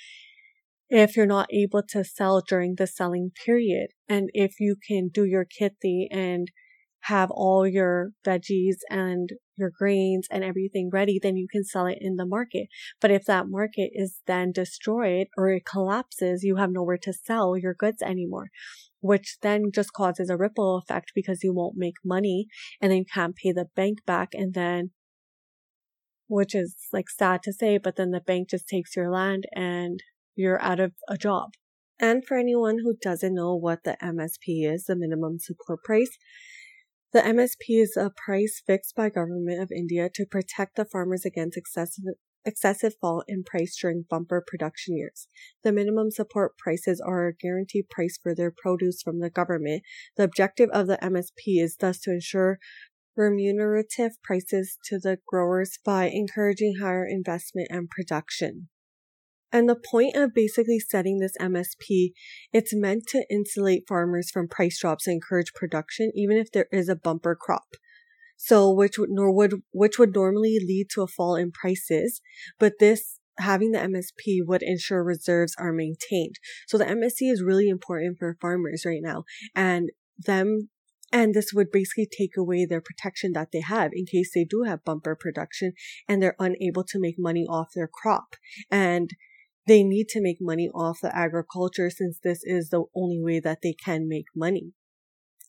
if 0.92 1.16
you're 1.16 1.26
not 1.26 1.48
able 1.54 1.82
to 1.82 2.04
sell 2.04 2.42
during 2.42 2.76
the 2.76 2.86
selling 2.86 3.32
period. 3.46 3.88
And 4.10 4.30
if 4.34 4.60
you 4.60 4.76
can 4.86 5.08
do 5.08 5.24
your 5.24 5.46
kheti 5.46 6.08
and 6.12 6.50
have 7.06 7.32
all 7.32 7.66
your 7.66 8.12
veggies 8.28 8.76
and 8.90 9.30
your 9.56 9.72
grains 9.76 10.28
and 10.30 10.44
everything 10.44 10.90
ready, 10.92 11.18
then 11.18 11.38
you 11.38 11.48
can 11.50 11.64
sell 11.64 11.86
it 11.86 11.98
in 12.02 12.18
the 12.18 12.26
market. 12.26 12.68
But 13.00 13.10
if 13.10 13.24
that 13.26 13.46
market 13.48 13.92
is 13.94 14.20
then 14.28 14.52
destroyed 14.52 15.28
or 15.38 15.50
it 15.50 15.66
collapses, 15.66 16.44
you 16.44 16.58
have 16.58 16.72
nowhere 16.72 17.00
to 17.04 17.14
sell 17.14 17.58
your 17.58 17.74
goods 17.74 18.02
anymore, 18.02 18.50
which 19.00 19.38
then 19.42 19.72
just 19.74 19.94
causes 19.94 20.30
a 20.30 20.38
ripple 20.38 20.78
effect 20.78 21.14
because 21.16 21.40
you 21.42 21.54
won't 21.54 21.78
make 21.78 21.96
money 22.04 22.48
and 22.82 22.92
then 22.92 23.00
you 23.00 23.06
can't 23.12 23.38
pay 23.38 23.54
the 23.54 23.68
bank 23.78 24.00
back. 24.06 24.32
And 24.34 24.54
then, 24.54 24.92
which 26.28 26.54
is 26.54 26.76
like 26.92 27.10
sad 27.10 27.44
to 27.44 27.54
say, 27.54 27.78
but 27.78 27.96
then 27.96 28.12
the 28.12 28.20
bank 28.20 28.50
just 28.50 28.68
takes 28.68 28.98
your 28.98 29.10
land 29.10 29.46
and 29.56 30.02
you're 30.36 30.62
out 30.62 30.80
of 30.80 30.94
a 31.08 31.18
job. 31.18 31.52
And 32.00 32.26
for 32.26 32.38
anyone 32.38 32.80
who 32.84 32.96
doesn't 33.00 33.36
know 33.36 33.56
what 33.56 33.84
the 33.84 33.96
MSP 34.02 34.72
is, 34.72 34.86
the 34.86 34.96
minimum 34.96 35.38
support 35.40 35.84
price, 35.84 36.18
the 37.14 37.20
MSP 37.20 37.82
is 37.82 37.98
a 37.98 38.10
price 38.10 38.62
fixed 38.66 38.96
by 38.96 39.10
government 39.10 39.62
of 39.62 39.72
India 39.72 40.10
to 40.16 40.26
protect 40.26 40.78
the 40.78 40.86
farmers 40.86 41.26
against 41.26 41.58
excessive 41.58 42.16
excessive 42.44 42.96
fall 43.00 43.24
in 43.28 43.44
price 43.44 43.78
during 43.80 44.06
bumper 44.10 44.44
production 44.46 44.98
years. 44.98 45.28
The 45.64 45.72
minimum 45.72 46.10
support 46.10 46.58
prices 46.58 47.00
are 47.00 47.28
a 47.28 47.36
guaranteed 47.36 47.90
price 47.90 48.18
for 48.22 48.34
their 48.34 48.52
produce 48.52 49.02
from 49.04 49.20
the 49.20 49.30
government. 49.30 49.84
The 50.18 50.24
objective 50.24 50.70
of 50.72 50.88
the 50.88 50.98
MSP 50.98 51.62
is 51.62 51.78
thus 51.80 52.00
to 52.00 52.12
ensure 52.12 52.58
remunerative 53.16 54.14
prices 54.24 54.78
to 54.86 54.98
the 54.98 55.20
growers 55.28 55.78
by 55.84 56.10
encouraging 56.10 56.76
higher 56.82 57.06
investment 57.06 57.68
and 57.70 57.90
production. 57.90 58.70
And 59.52 59.68
the 59.68 59.76
point 59.76 60.16
of 60.16 60.34
basically 60.34 60.80
setting 60.80 61.20
this 61.20 61.36
MSP, 61.40 62.12
it's 62.54 62.74
meant 62.74 63.04
to 63.08 63.26
insulate 63.30 63.84
farmers 63.88 64.30
from 64.32 64.48
price 64.48 64.80
drops 64.80 65.08
and 65.08 65.16
encourage 65.16 65.54
production, 65.54 66.12
even 66.16 66.38
if 66.38 66.52
there 66.52 66.68
is 66.72 66.90
a 66.90 66.96
bumper 66.96 67.36
crop. 67.36 67.76
So, 68.38 68.72
which 68.72 68.98
would, 68.98 69.10
nor 69.12 69.32
would, 69.32 69.62
which 69.72 70.00
would 70.00 70.16
normally 70.16 70.58
lead 70.60 70.88
to 70.94 71.04
a 71.04 71.08
fall 71.08 71.36
in 71.36 71.52
prices. 71.52 72.22
But 72.60 72.80
this, 72.80 73.20
having 73.38 73.72
the 73.72 73.80
MSP 73.80 74.40
would 74.46 74.64
ensure 74.64 75.04
reserves 75.04 75.56
are 75.58 75.74
maintained. 75.74 76.36
So 76.68 76.78
the 76.78 76.86
MSP 76.86 77.32
is 77.32 77.44
really 77.44 77.70
important 77.70 78.18
for 78.20 78.38
farmers 78.42 78.84
right 78.86 79.02
now 79.02 79.24
and 79.56 79.90
them 80.18 80.70
and 81.14 81.34
this 81.34 81.52
would 81.54 81.72
basically 81.72 82.08
take 82.10 82.38
away 82.38 82.66
their 82.66 82.82
protection 82.82 83.34
that 83.34 83.50
they 83.52 83.62
have 83.62 83.92
in 83.94 84.06
case 84.06 84.32
they 84.34 84.46
do 84.46 84.64
have 84.64 84.86
bumper 84.86 85.16
production 85.20 85.74
and 86.08 86.22
they're 86.22 86.38
unable 86.40 86.86
to 86.86 87.00
make 87.00 87.16
money 87.18 87.46
off 87.50 87.74
their 87.76 87.90
crop. 87.92 88.36
And 88.72 89.10
they 89.68 89.84
need 89.84 90.08
to 90.10 90.22
make 90.22 90.38
money 90.40 90.70
off 90.74 91.00
the 91.02 91.16
agriculture 91.16 91.90
since 91.90 92.20
this 92.24 92.40
is 92.44 92.70
the 92.70 92.84
only 92.96 93.20
way 93.22 93.40
that 93.40 93.60
they 93.62 93.74
can 93.74 94.08
make 94.08 94.26
money. 94.36 94.74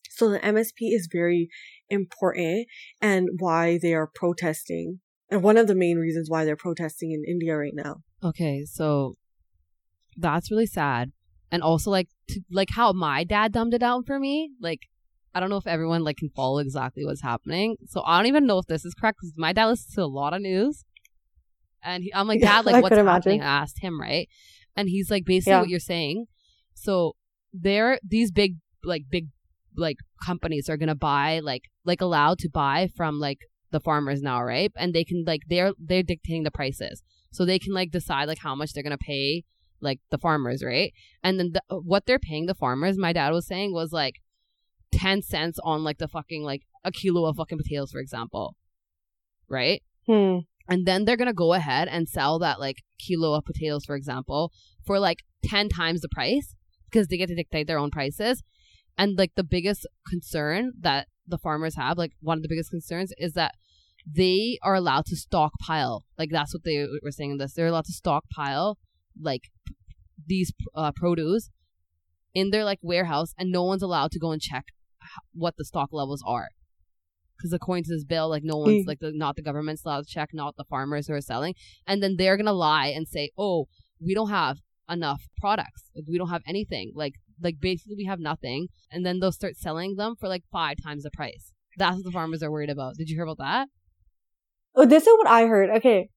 So 0.09 0.29
the 0.29 0.39
MSP 0.39 0.93
is 0.93 1.09
very 1.11 1.49
important 1.89 2.67
and 3.01 3.29
why 3.39 3.79
they 3.81 3.93
are 3.93 4.09
protesting. 4.13 4.99
And 5.29 5.41
one 5.41 5.57
of 5.57 5.67
the 5.67 5.75
main 5.75 5.97
reasons 5.97 6.29
why 6.29 6.45
they're 6.45 6.55
protesting 6.55 7.11
in 7.11 7.23
India 7.27 7.57
right 7.57 7.73
now. 7.73 8.03
Okay, 8.23 8.63
so 8.65 9.15
that's 10.15 10.51
really 10.51 10.67
sad. 10.67 11.11
And 11.51 11.63
also 11.63 11.89
like 11.89 12.09
to, 12.29 12.41
like 12.51 12.69
how 12.71 12.93
my 12.93 13.23
dad 13.23 13.51
dumbed 13.51 13.73
it 13.73 13.79
down 13.79 14.03
for 14.03 14.19
me. 14.19 14.51
Like 14.61 14.81
I 15.33 15.39
don't 15.39 15.49
know 15.49 15.57
if 15.57 15.67
everyone 15.67 16.03
like 16.03 16.17
can 16.17 16.29
follow 16.29 16.59
exactly 16.59 17.05
what's 17.05 17.23
happening. 17.23 17.77
So 17.87 18.03
I 18.05 18.17
don't 18.19 18.27
even 18.27 18.45
know 18.45 18.59
if 18.59 18.67
this 18.67 18.85
is 18.85 18.93
correct 18.93 19.19
because 19.21 19.33
my 19.37 19.53
dad 19.53 19.65
listens 19.65 19.95
to 19.95 20.03
a 20.03 20.05
lot 20.05 20.33
of 20.33 20.41
news. 20.41 20.85
And 21.83 22.03
he, 22.03 22.13
I'm 22.13 22.27
like, 22.27 22.41
Dad, 22.41 22.65
like, 22.65 22.81
what's 22.81 22.95
happening? 22.95 23.39
imagine. 23.39 23.41
I 23.41 23.61
asked 23.61 23.79
him, 23.81 23.99
right? 23.99 24.27
And 24.75 24.89
he's 24.89 25.11
like, 25.11 25.25
basically 25.25 25.51
Yeah. 25.51 25.59
what 25.61 25.69
you're 25.69 25.79
saying. 25.79 26.25
So 26.73 27.15
they're 27.53 27.99
these 28.03 28.31
big, 28.31 28.55
like, 28.83 29.03
big, 29.09 29.27
like 29.75 29.97
companies 30.25 30.69
are 30.69 30.77
gonna 30.77 30.95
buy, 30.95 31.39
like, 31.39 31.63
like 31.83 32.01
allowed 32.01 32.39
to 32.39 32.49
buy 32.49 32.87
from 32.95 33.19
like 33.19 33.39
the 33.71 33.79
farmers 33.79 34.21
now, 34.21 34.41
right? 34.43 34.71
And 34.77 34.93
they 34.93 35.03
can 35.03 35.23
like 35.25 35.41
they're 35.49 35.73
they're 35.79 36.03
dictating 36.03 36.43
the 36.43 36.51
prices, 36.51 37.01
so 37.31 37.43
they 37.43 37.59
can 37.59 37.73
like 37.73 37.91
decide 37.91 38.27
like 38.27 38.37
how 38.39 38.55
much 38.55 38.71
they're 38.73 38.83
gonna 38.83 38.97
pay 38.97 39.43
like 39.81 39.99
the 40.11 40.17
farmers, 40.17 40.63
right? 40.63 40.93
And 41.23 41.39
then 41.39 41.53
the, 41.53 41.61
what 41.81 42.05
they're 42.05 42.19
paying 42.19 42.45
the 42.45 42.53
farmers, 42.55 42.97
my 42.97 43.11
dad 43.13 43.31
was 43.31 43.47
saying 43.47 43.73
was 43.73 43.91
like 43.91 44.21
ten 44.91 45.21
cents 45.21 45.59
on 45.63 45.83
like 45.83 45.97
the 45.97 46.07
fucking 46.07 46.43
like 46.43 46.61
a 46.83 46.91
kilo 46.91 47.25
of 47.25 47.35
fucking 47.37 47.57
potatoes, 47.57 47.91
for 47.91 47.99
example, 47.99 48.55
right? 49.49 49.81
Hmm. 50.05 50.39
And 50.67 50.85
then 50.85 51.05
they're 51.05 51.17
gonna 51.17 51.33
go 51.33 51.53
ahead 51.53 51.87
and 51.87 52.07
sell 52.07 52.39
that 52.39 52.59
like 52.59 52.77
kilo 52.99 53.33
of 53.33 53.45
potatoes, 53.45 53.85
for 53.85 53.95
example, 53.95 54.51
for 54.85 54.99
like 54.99 55.19
ten 55.43 55.69
times 55.69 56.01
the 56.01 56.09
price 56.09 56.55
because 56.85 57.07
they 57.07 57.17
get 57.17 57.27
to 57.27 57.35
dictate 57.35 57.67
their 57.67 57.79
own 57.79 57.91
prices. 57.91 58.43
And 58.97 59.17
like 59.17 59.31
the 59.35 59.43
biggest 59.43 59.87
concern 60.07 60.73
that 60.79 61.07
the 61.27 61.37
farmers 61.37 61.75
have, 61.75 61.97
like 61.97 62.11
one 62.21 62.37
of 62.37 62.43
the 62.43 62.49
biggest 62.49 62.69
concerns, 62.69 63.11
is 63.17 63.33
that 63.33 63.55
they 64.05 64.59
are 64.61 64.75
allowed 64.75 65.05
to 65.07 65.15
stockpile. 65.15 66.05
Like 66.17 66.29
that's 66.31 66.53
what 66.53 66.63
they 66.63 66.85
were 67.01 67.11
saying 67.11 67.31
in 67.31 67.37
this. 67.37 67.53
They're 67.53 67.67
allowed 67.67 67.85
to 67.85 67.93
stockpile 67.93 68.77
like 69.19 69.43
these 70.25 70.53
uh, 70.75 70.91
produce 70.95 71.49
in 72.33 72.51
their 72.51 72.63
like 72.63 72.79
warehouse, 72.81 73.33
and 73.37 73.51
no 73.51 73.63
one's 73.63 73.83
allowed 73.83 74.11
to 74.11 74.19
go 74.19 74.31
and 74.31 74.41
check 74.41 74.65
what 75.33 75.55
the 75.57 75.65
stock 75.65 75.89
levels 75.91 76.23
are 76.25 76.49
because 77.37 77.53
according 77.53 77.83
to 77.85 77.91
this 77.93 78.03
bill, 78.03 78.29
like 78.29 78.43
no 78.43 78.57
one's 78.57 78.83
Mm. 78.85 78.87
like 78.87 78.99
the 78.99 79.11
not 79.13 79.35
the 79.35 79.41
government's 79.41 79.83
allowed 79.85 80.05
to 80.05 80.13
check, 80.13 80.29
not 80.33 80.55
the 80.57 80.63
farmers 80.65 81.07
who 81.07 81.13
are 81.13 81.21
selling, 81.21 81.55
and 81.87 82.01
then 82.01 82.15
they're 82.17 82.37
gonna 82.37 82.53
lie 82.53 82.87
and 82.87 83.07
say, 83.07 83.31
"Oh, 83.37 83.67
we 83.99 84.13
don't 84.13 84.29
have 84.29 84.57
enough 84.89 85.21
products. 85.37 85.89
Like, 85.95 86.05
we 86.07 86.17
don't 86.17 86.29
have 86.29 86.43
anything. 86.47 86.91
Like 86.95 87.13
like 87.41 87.55
basically 87.59 87.95
we 87.97 88.05
have 88.05 88.19
nothing." 88.19 88.67
And 88.91 89.05
then 89.05 89.19
they'll 89.19 89.31
start 89.31 89.55
selling 89.57 89.95
them 89.95 90.15
for 90.19 90.27
like 90.29 90.43
five 90.51 90.77
times 90.83 91.03
the 91.03 91.11
price. 91.11 91.51
That's 91.77 91.95
what 91.97 92.05
the 92.05 92.11
farmers 92.11 92.43
are 92.43 92.51
worried 92.51 92.69
about. 92.69 92.95
Did 92.97 93.09
you 93.09 93.15
hear 93.15 93.23
about 93.25 93.39
that? 93.39 93.67
Oh, 94.75 94.85
this 94.85 95.03
is 95.07 95.13
what 95.17 95.27
I 95.27 95.45
heard. 95.47 95.69
Okay. 95.77 96.09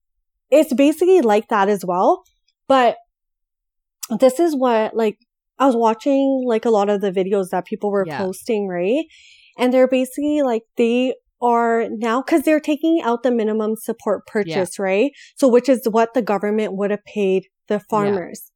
It's 0.50 0.72
basically 0.74 1.20
like 1.22 1.48
that 1.48 1.68
as 1.68 1.84
well. 1.84 2.22
But 2.68 2.96
this 4.20 4.38
is 4.38 4.54
what, 4.54 4.94
like, 4.96 5.16
I 5.58 5.66
was 5.66 5.74
watching, 5.76 6.44
like, 6.46 6.64
a 6.64 6.70
lot 6.70 6.88
of 6.88 7.00
the 7.00 7.10
videos 7.10 7.48
that 7.50 7.64
people 7.66 7.90
were 7.90 8.06
Yeah. 8.06 8.18
posting, 8.18 8.68
right? 8.68 9.04
And 9.58 9.72
they're 9.72 9.88
basically 9.88 10.42
like, 10.42 10.62
they 10.76 11.14
are 11.40 11.86
now, 11.90 12.22
cause 12.22 12.42
they're 12.42 12.60
taking 12.60 13.00
out 13.02 13.22
the 13.22 13.30
minimum 13.30 13.76
support 13.76 14.26
purchase, 14.26 14.78
right? 14.78 15.12
So, 15.36 15.48
which 15.48 15.68
is 15.68 15.86
what 15.90 16.14
the 16.14 16.22
government 16.22 16.74
would 16.76 16.90
have 16.90 17.04
paid 17.04 17.44
the 17.68 17.80
farmers. 17.80 18.52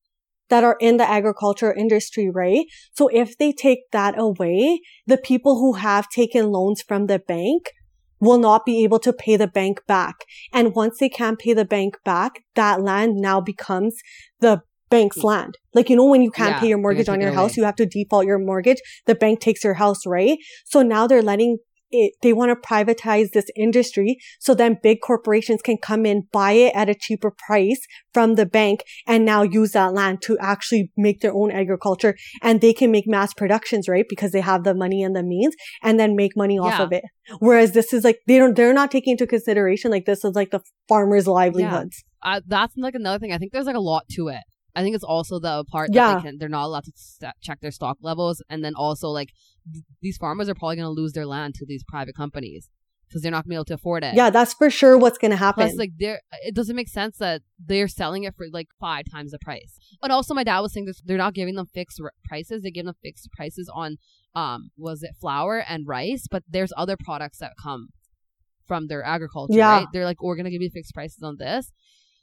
That 0.49 0.65
are 0.65 0.77
in 0.81 0.97
the 0.97 1.09
agriculture 1.09 1.73
industry, 1.73 2.29
right? 2.29 2.67
So 2.93 3.07
if 3.07 3.39
they 3.39 3.53
take 3.53 3.89
that 3.93 4.19
away, 4.19 4.81
the 5.07 5.17
people 5.17 5.61
who 5.61 5.75
have 5.75 6.09
taken 6.09 6.51
loans 6.51 6.83
from 6.83 7.07
the 7.07 7.21
bank 7.21 7.71
will 8.19 8.39
not 8.39 8.67
be 8.67 8.83
able 8.83 8.99
to 8.99 9.13
pay 9.13 9.37
the 9.37 9.47
bank 9.47 9.81
back. 9.87 10.25
And 10.53 10.75
once 10.75 10.99
they 10.99 11.09
can't 11.09 11.39
pay 11.39 11.55
the 11.55 11.65
bank 11.65 11.97
back, 12.05 12.43
that 12.57 12.83
land 12.83 13.17
now 13.17 13.41
becomes 13.41 13.95
the 14.41 14.63
bank's 14.91 15.23
land. 15.25 15.57
Like, 15.73 15.89
you 15.89 15.97
know, 15.97 16.05
when 16.07 16.23
you 16.23 16.31
can't 16.31 16.51
Yeah, 16.57 16.61
pay 16.61 16.69
your 16.69 16.79
mortgage 16.79 17.09
on 17.09 17.21
your 17.21 17.33
house, 17.33 17.53
away. 17.53 17.63
you 17.63 17.65
have 17.65 17.77
to 17.77 17.87
default 17.87 18.27
your 18.27 18.39
mortgage. 18.39 18.79
The 19.07 19.15
bank 19.15 19.41
takes 19.41 19.63
your 19.65 19.75
house, 19.75 20.05
right? 20.07 20.37
So 20.67 20.83
now 20.83 21.07
they're 21.07 21.23
letting 21.23 21.59
it, 21.93 22.13
they 22.23 22.33
want 22.33 22.51
to 22.51 22.69
privatize 22.69 23.33
this 23.33 23.47
industry 23.57 24.17
so 24.39 24.55
then 24.55 24.79
big 24.81 24.99
corporations 25.01 25.61
can 25.61 25.77
come 25.77 26.07
in, 26.07 26.23
buy 26.33 26.53
it 26.53 26.73
at 26.75 26.89
a 26.89 26.95
cheaper 26.95 27.33
price 27.37 27.81
from 28.15 28.37
the 28.37 28.47
bank 28.47 28.85
and 29.09 29.25
now 29.25 29.43
use 29.43 29.73
that 29.73 29.93
land 29.93 30.23
to 30.23 30.39
actually 30.39 30.93
make 30.97 31.21
their 31.21 31.35
own 31.35 31.51
agriculture 31.51 32.15
and 32.43 32.61
they 32.61 32.73
can 32.73 32.93
make 32.93 33.09
mass 33.09 33.35
productions, 33.35 33.89
right? 33.89 34.05
Because 34.09 34.31
they 34.31 34.41
have 34.41 34.63
the 34.63 34.73
money 34.75 35.03
and 35.03 35.17
the 35.17 35.23
means 35.25 35.55
and 35.83 35.99
then 35.99 36.15
make 36.15 36.37
money 36.37 36.59
off 36.61 36.79
Yeah. 36.79 36.85
of 36.85 36.93
it. 36.93 37.05
Whereas 37.41 37.73
this 37.73 37.93
is 37.93 38.05
like, 38.05 38.21
they 38.29 38.39
don't, 38.39 38.55
they're 38.55 38.73
not 38.73 38.93
taking 38.93 39.13
into 39.13 39.27
consideration 39.27 39.91
like 39.91 40.05
this 40.07 40.25
is 40.25 40.35
like 40.37 40.53
the 40.53 40.61
farmers' 40.89 41.27
livelihoods. 41.27 42.05
Uh, 42.23 42.41
that's 42.47 42.75
like 42.77 42.95
another 42.95 43.19
thing. 43.19 43.33
I 43.33 43.39
think 43.39 43.51
there's 43.53 43.67
like 43.67 43.77
a 43.77 43.81
lot 43.81 44.05
to 44.11 44.29
it. 44.29 44.43
I 44.75 44.83
think 44.83 44.95
it's 44.95 45.05
also 45.05 45.39
the 45.39 45.65
part 45.65 45.91
that 45.93 46.23
they 46.23 46.23
can, 46.29 46.39
they're 46.39 46.49
not 46.49 46.65
allowed 46.67 46.85
to 46.85 46.93
st- 46.95 47.35
check 47.43 47.61
their 47.61 47.71
stock 47.71 47.99
levels, 48.03 48.43
and 48.49 48.65
then 48.65 48.75
also 48.75 49.09
like 49.09 49.31
th- 49.73 49.85
these 50.01 50.17
farmers 50.17 50.49
are 50.49 50.55
probably 50.55 50.77
going 50.77 50.87
to 50.87 51.01
lose 51.01 51.13
their 51.13 51.27
land 51.27 51.55
to 51.57 51.67
these 51.67 51.85
private 51.85 52.17
companies 52.17 52.69
because 53.09 53.23
they're 53.23 53.33
not 53.33 53.39
going 53.39 53.45
to 53.45 53.49
be 53.49 53.55
able 53.57 53.65
to 53.65 53.75
afford 53.75 54.05
it. 54.05 54.15
Yeah, 54.15 54.31
that's 54.31 54.55
for 54.55 54.71
sure 54.71 54.97
what's 54.97 55.19
going 55.19 55.33
to 55.33 55.37
happen. 55.37 55.65
Plus, 55.67 55.77
like, 55.77 55.91
it 55.99 56.55
doesn't 56.55 56.77
make 56.77 56.89
sense 56.89 57.19
that 57.19 57.43
they're 57.59 57.89
selling 57.89 58.23
it 58.23 58.35
for 58.37 58.47
like 58.53 58.69
five 58.79 59.05
times 59.11 59.33
the 59.33 59.39
price. 59.41 59.79
And 60.03 60.13
also, 60.13 60.33
my 60.33 60.45
dad 60.45 60.61
was 60.61 60.73
saying 60.73 60.87
this: 60.87 61.03
they're 61.05 61.17
not 61.19 61.35
giving 61.35 61.57
them 61.57 61.67
fixed 61.67 62.01
r- 62.03 62.13
prices; 62.25 62.63
they 62.63 62.71
give 62.71 62.87
them 62.87 62.95
fixed 63.03 63.29
prices 63.33 63.71
on 63.75 63.97
um 64.37 64.71
was 64.77 65.03
it 65.03 65.11
flour 65.21 65.59
and 65.59 65.89
rice, 65.89 66.27
but 66.31 66.45
there's 66.49 66.73
other 66.77 66.97
products 66.97 67.39
that 67.39 67.55
come 67.61 67.89
from 68.69 68.87
their 68.87 69.03
agriculture. 69.03 69.55
Yeah. 69.55 69.79
Right? 69.79 69.87
They're 69.93 70.05
like, 70.05 70.23
we're 70.23 70.37
gonna 70.37 70.51
give 70.51 70.63
you 70.63 70.71
fixed 70.71 70.95
prices 70.95 71.23
on 71.25 71.37
this. 71.39 71.73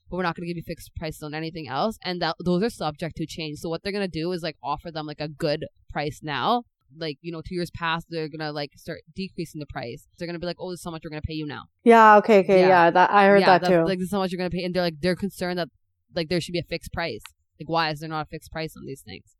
But 0.09 0.17
we're 0.17 0.23
not 0.23 0.35
going 0.35 0.47
to 0.47 0.53
give 0.53 0.57
you 0.57 0.63
fixed 0.63 0.91
prices 0.95 1.21
on 1.23 1.33
anything 1.33 1.67
else, 1.67 1.97
and 2.03 2.21
that 2.21 2.35
those 2.43 2.63
are 2.63 2.69
subject 2.69 3.17
to 3.17 3.25
change. 3.25 3.59
So 3.59 3.69
what 3.69 3.83
they're 3.83 3.91
going 3.91 4.09
to 4.09 4.19
do 4.21 4.31
is 4.31 4.41
like 4.41 4.55
offer 4.63 4.91
them 4.91 5.05
like 5.05 5.19
a 5.19 5.27
good 5.27 5.65
price 5.89 6.21
now, 6.23 6.63
like 6.97 7.17
you 7.21 7.31
know, 7.31 7.41
two 7.41 7.55
years 7.55 7.69
past, 7.71 8.07
they're 8.09 8.29
gonna 8.29 8.51
like 8.51 8.71
start 8.77 8.99
decreasing 9.15 9.59
the 9.59 9.65
price. 9.65 10.07
They're 10.17 10.27
gonna 10.27 10.39
be 10.39 10.45
like, 10.45 10.57
oh, 10.59 10.71
this 10.71 10.79
is 10.79 10.85
how 10.85 10.91
much 10.91 11.01
we're 11.03 11.09
gonna 11.09 11.21
pay 11.21 11.33
you 11.33 11.45
now. 11.45 11.63
yeah, 11.83 12.17
okay, 12.17 12.39
okay, 12.39 12.61
Yeah. 12.61 12.67
yeah, 12.67 12.89
that, 12.91 13.09
I 13.11 13.25
heard 13.27 13.41
that 13.41 13.61
that's- 13.61 13.69
too. 13.69 13.85
Like 13.85 13.99
this 13.99 14.05
is 14.07 14.11
how 14.11 14.19
much 14.19 14.31
you're 14.31 14.37
gonna 14.37 14.49
pay, 14.49 14.63
and 14.63 14.73
they're 14.73 14.83
like 14.83 15.01
they're 15.01 15.15
concerned 15.15 15.59
that 15.59 15.67
like 16.15 16.29
there 16.29 16.39
should 16.39 16.53
be 16.53 16.59
a 16.59 16.63
fixed 16.69 16.93
price. 16.93 17.21
Like 17.59 17.67
why 17.67 17.89
is 17.89 17.99
there 17.99 18.09
not 18.09 18.27
a 18.27 18.29
fixed 18.29 18.51
price 18.51 18.75
on 18.77 18.85
these 18.85 19.01
things? 19.01 19.35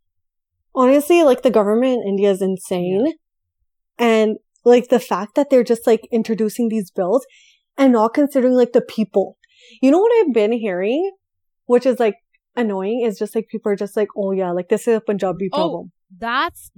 honestly, 0.76 1.24
like 1.24 1.42
the 1.42 1.50
government 1.50 2.02
in 2.04 2.08
India 2.10 2.30
is 2.30 2.42
insane. 2.42 3.14
And 3.98 4.38
like 4.64 4.90
the 4.90 5.00
fact 5.00 5.34
that 5.36 5.50
they're 5.50 5.64
just 5.64 5.88
like 5.88 6.08
introducing 6.12 6.70
these 6.70 6.92
bills 6.92 7.26
and 7.78 7.94
not 7.94 8.14
considering 8.14 8.54
like 8.54 8.74
the 8.74 8.82
people. 8.82 9.38
You 9.82 9.92
know 9.92 10.00
what 10.00 10.12
I've 10.28 10.34
been 10.34 10.52
hearing, 10.52 11.12
which 11.66 11.86
is 11.86 12.00
like 12.00 12.16
annoying, 12.56 13.02
is 13.06 13.18
just 13.20 13.36
like 13.36 13.48
people 13.50 13.72
are 13.72 13.76
just 13.76 13.96
like, 13.98 14.10
oh 14.18 14.32
yeah, 14.32 14.52
like 14.52 14.70
this 14.70 14.88
is 14.88 14.98
a 14.98 15.02
Punjabi 15.02 15.50
Oh. 15.54 15.56
problem. 15.58 15.92
That's 16.18 16.72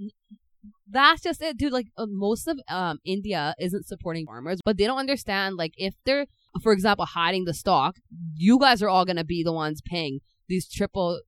that's 0.90 1.22
just 1.22 1.40
it, 1.40 1.56
dude. 1.56 1.72
Like 1.72 1.86
uh, 1.96 2.06
most 2.08 2.48
of 2.48 2.58
um 2.68 2.98
India 3.04 3.54
isn't 3.60 3.86
supporting 3.86 4.26
farmers, 4.26 4.60
but 4.64 4.76
they 4.76 4.86
don't 4.86 4.98
understand. 4.98 5.56
Like 5.56 5.72
if 5.76 5.94
they're, 6.04 6.26
for 6.62 6.72
example, 6.72 7.06
hiding 7.06 7.44
the 7.44 7.54
stock, 7.54 7.96
you 8.36 8.58
guys 8.58 8.82
are 8.82 8.88
all 8.88 9.04
gonna 9.04 9.24
be 9.24 9.42
the 9.42 9.52
ones 9.52 9.80
paying 9.84 10.20
these 10.48 10.68
triple 10.68 11.20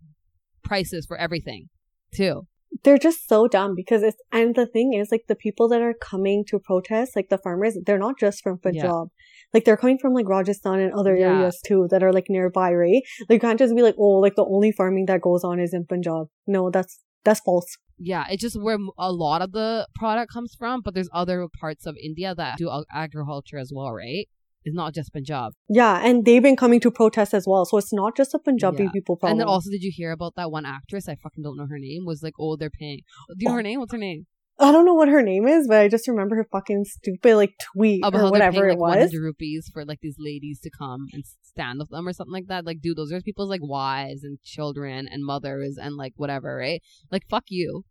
prices 0.64 1.06
for 1.06 1.16
everything, 1.16 1.68
too. 2.12 2.46
They're 2.84 2.98
just 2.98 3.28
so 3.28 3.46
dumb 3.48 3.74
because 3.76 4.02
it's, 4.02 4.16
and 4.32 4.54
the 4.54 4.66
thing 4.66 4.94
is 4.94 5.08
like 5.12 5.24
the 5.28 5.34
people 5.36 5.68
that 5.68 5.82
are 5.82 5.94
coming 5.94 6.44
to 6.48 6.58
protest, 6.58 7.14
like 7.14 7.28
the 7.28 7.38
farmers, 7.38 7.76
they're 7.84 7.98
not 7.98 8.18
just 8.18 8.42
from 8.42 8.58
Yeah. 8.64 8.70
Punjab. 8.82 9.08
Like 9.54 9.64
they're 9.64 9.76
coming 9.76 9.98
from 9.98 10.14
like 10.14 10.28
Rajasthan 10.28 10.80
and 10.80 10.92
other 10.94 11.14
Yeah. 11.16 11.26
areas 11.28 11.60
too 11.64 11.86
that 11.90 12.02
are 12.02 12.12
like 12.12 12.26
nearby, 12.28 12.72
right? 12.72 13.02
Like 13.28 13.36
you 13.36 13.40
can't 13.40 13.58
just 13.58 13.76
be 13.76 13.82
like, 13.82 13.96
oh, 13.98 14.18
like 14.20 14.34
the 14.36 14.44
only 14.44 14.72
farming 14.72 15.06
that 15.06 15.20
goes 15.20 15.44
on 15.44 15.60
is 15.60 15.74
in 15.74 15.84
Punjab. 15.86 16.28
No, 16.46 16.70
that's, 16.70 17.00
that's 17.24 17.40
false. 17.40 17.76
Yeah, 17.98 18.24
it's 18.30 18.42
just 18.42 18.60
where 18.60 18.78
a 18.98 19.12
lot 19.12 19.42
of 19.42 19.52
the 19.52 19.86
product 19.94 20.32
comes 20.32 20.54
from, 20.58 20.80
but 20.82 20.94
there's 20.94 21.10
other 21.12 21.46
parts 21.60 21.86
of 21.86 21.96
India 22.02 22.34
that 22.34 22.56
do 22.58 22.68
agriculture 22.92 23.58
as 23.58 23.70
well, 23.72 23.92
right? 23.92 24.26
It's 24.64 24.74
not 24.76 24.94
just 24.94 25.12
Punjab. 25.12 25.52
Yeah, 25.68 26.00
and 26.04 26.24
they've 26.24 26.42
been 26.42 26.56
coming 26.56 26.80
to 26.80 26.90
protest 26.90 27.34
as 27.34 27.46
well. 27.46 27.64
So 27.64 27.78
it's 27.78 27.92
not 27.92 28.16
just 28.16 28.34
a 28.34 28.38
Punjabi 28.38 28.84
Yeah. 28.84 28.90
people 28.92 29.16
problem. 29.16 29.32
And 29.32 29.40
then 29.40 29.48
also, 29.48 29.70
did 29.70 29.82
you 29.82 29.92
hear 29.94 30.12
about 30.12 30.34
that 30.36 30.50
one 30.50 30.64
actress? 30.64 31.08
I 31.08 31.16
fucking 31.16 31.42
don't 31.42 31.56
know 31.56 31.66
her 31.66 31.78
name. 31.78 32.04
Was 32.04 32.22
like, 32.22 32.34
oh, 32.38 32.56
they're 32.56 32.70
paying. 32.70 33.00
Do 33.30 33.34
you 33.38 33.48
know 33.48 33.52
Oh. 33.54 33.56
her 33.56 33.62
name? 33.62 33.80
What's 33.80 33.92
her 33.92 33.98
name? 33.98 34.26
I 34.58 34.70
don't 34.70 34.84
know 34.84 34.94
what 34.94 35.08
her 35.08 35.22
name 35.22 35.48
is, 35.48 35.66
but 35.66 35.78
I 35.78 35.88
just 35.88 36.06
remember 36.06 36.36
her 36.36 36.46
fucking 36.52 36.84
stupid 36.84 37.34
like 37.36 37.54
tweet 37.74 38.04
About 38.04 38.20
or 38.26 38.30
whatever 38.30 38.60
paying, 38.60 38.72
it 38.74 38.78
was. 38.78 38.96
100 38.96 39.20
rupees 39.20 39.68
for 39.72 39.84
like 39.84 39.98
these 40.02 40.16
ladies 40.18 40.60
to 40.60 40.70
come 40.70 41.06
and 41.12 41.24
stand 41.42 41.78
with 41.80 41.88
them 41.88 42.06
or 42.06 42.12
something 42.12 42.32
like 42.32 42.46
that. 42.48 42.64
Like, 42.64 42.80
dude, 42.80 42.96
those 42.98 43.10
are 43.12 43.20
people's 43.22 43.48
like 43.48 43.62
wives 43.62 44.22
and 44.22 44.40
children 44.42 45.08
and 45.10 45.24
mothers 45.24 45.78
and 45.80 45.96
like 45.96 46.12
whatever, 46.16 46.54
right? 46.56 46.80
Like, 47.10 47.22
fuck 47.28 47.44
you. 47.48 47.84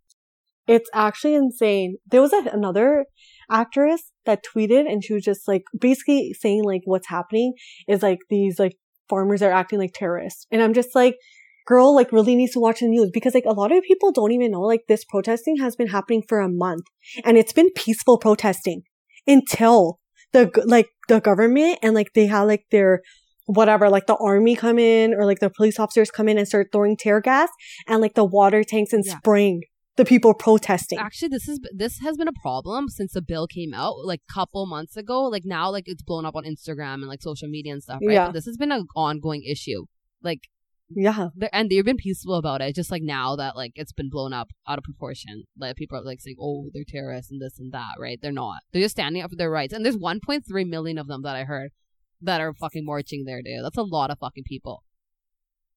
It's 0.68 0.90
actually 0.94 1.36
insane. 1.36 1.98
There 2.10 2.22
was 2.22 2.34
a, 2.34 2.50
another 2.54 3.06
actress 3.50 4.12
that 4.26 4.44
tweeted 4.44 4.90
and 4.92 5.04
she 5.04 5.14
was 5.14 5.24
just 5.24 5.48
like 5.48 5.64
basically 5.78 6.34
saying 6.40 6.64
like 6.64 6.82
what's 6.86 7.08
happening 7.08 7.54
is 7.88 8.04
like 8.04 8.20
these 8.30 8.60
like 8.60 8.74
farmers 9.10 9.42
are 9.42 9.52
acting 9.52 9.80
like 9.80 9.94
terrorists. 9.94 10.46
And 10.52 10.62
I'm 10.62 10.74
just 10.74 10.96
like, 10.96 11.18
girl 11.68 11.94
like 11.96 12.12
really 12.12 12.36
needs 12.36 12.54
to 12.54 12.60
watch 12.60 12.80
the 12.80 12.88
news 12.88 13.12
because 13.14 13.36
like 13.36 13.46
a 13.46 13.54
lot 13.54 13.72
of 13.72 13.84
people 13.84 14.12
don't 14.12 14.32
even 14.32 14.52
know 14.52 14.62
like 14.62 14.82
this 14.88 15.06
protesting 15.06 15.58
has 15.58 15.76
been 15.76 15.88
happening 15.88 16.24
for 16.28 16.40
a 16.40 16.50
month 16.50 16.84
and 17.24 17.38
it's 17.38 17.54
been 17.54 17.70
peaceful 17.76 18.18
protesting 18.18 18.82
until 19.28 20.00
the 20.34 20.50
like 20.66 20.88
the 21.08 21.20
government 21.20 21.78
and 21.84 21.94
like 21.94 22.14
they 22.14 22.26
had 22.26 22.42
like 22.44 22.64
their 22.72 23.02
whatever 23.46 23.90
like 23.90 24.08
the 24.08 24.16
army 24.16 24.56
come 24.56 24.80
in 24.80 25.14
or 25.14 25.26
like 25.26 25.40
the 25.40 25.50
police 25.50 25.80
officers 25.80 26.10
come 26.10 26.28
in 26.28 26.38
and 26.38 26.48
start 26.48 26.68
throwing 26.72 26.98
tear 26.98 27.20
gas 27.22 27.50
and 27.88 28.02
like 28.02 28.16
the 28.16 28.26
water 28.26 28.64
tanks 28.64 28.94
and 28.94 29.04
Yeah. 29.06 29.18
spraying 29.18 29.62
the 29.98 30.06
people 30.06 30.34
protesting. 30.34 30.98
Actually, 31.00 31.28
this 31.30 31.48
is 31.48 31.60
this 31.76 32.00
has 32.00 32.18
been 32.18 32.28
a 32.28 32.34
problem 32.42 32.88
since 32.88 33.14
the 33.14 33.22
bill 33.22 33.48
came 33.48 33.74
out, 33.74 33.96
like 34.06 34.22
couple 34.32 34.66
months 34.66 34.96
ago. 34.98 35.24
Like 35.24 35.44
now, 35.46 35.70
like 35.70 35.84
it's 35.88 36.02
blown 36.02 36.26
up 36.26 36.36
on 36.36 36.44
Instagram 36.46 36.96
and 36.96 37.08
like 37.08 37.22
social 37.22 37.48
media 37.50 37.74
and 37.74 37.84
stuff, 37.84 38.00
right? 38.06 38.14
Yeah. 38.14 38.26
But 38.28 38.34
this 38.34 38.46
has 38.46 38.58
been 38.58 38.72
an 38.72 38.88
ongoing 38.96 39.44
issue. 39.44 39.86
Like, 40.24 40.42
Yeah. 40.94 41.30
and 41.52 41.70
they've 41.70 41.84
been 41.86 41.98
peaceful 41.98 42.36
about 42.36 42.62
it. 42.62 42.76
Just 42.76 42.92
like 42.92 43.02
now 43.04 43.36
that 43.36 43.56
like 43.56 43.74
it's 43.76 43.92
been 43.92 44.10
blown 44.10 44.34
up 44.34 44.50
out 44.68 44.78
of 44.78 44.84
proportion. 44.84 45.44
Like 45.58 45.76
people 45.76 45.98
are 45.98 46.04
like 46.04 46.22
saying, 46.22 46.38
"Oh, 46.40 46.70
they're 46.74 46.84
terrorists 46.88 47.32
and 47.32 47.42
this 47.42 47.60
and 47.60 47.72
that," 47.74 47.96
right? 48.00 48.18
They're 48.22 48.32
not. 48.32 48.60
They're 48.72 48.82
just 48.84 48.96
standing 48.96 49.22
up 49.22 49.30
for 49.32 49.36
their 49.36 49.52
rights. 49.52 49.74
And 49.74 49.84
there's 49.86 49.98
1.3 49.98 50.70
million 50.70 50.98
of 50.98 51.08
them 51.08 51.22
that 51.24 51.36
I 51.36 51.44
heard 51.44 51.72
that 52.22 52.40
are 52.40 52.54
fucking 52.54 52.86
marching 52.86 53.24
there, 53.26 53.42
dude. 53.42 53.64
That's 53.64 53.78
a 53.78 53.84
lot 53.84 54.10
of 54.12 54.20
fucking 54.20 54.44
people. 54.46 54.84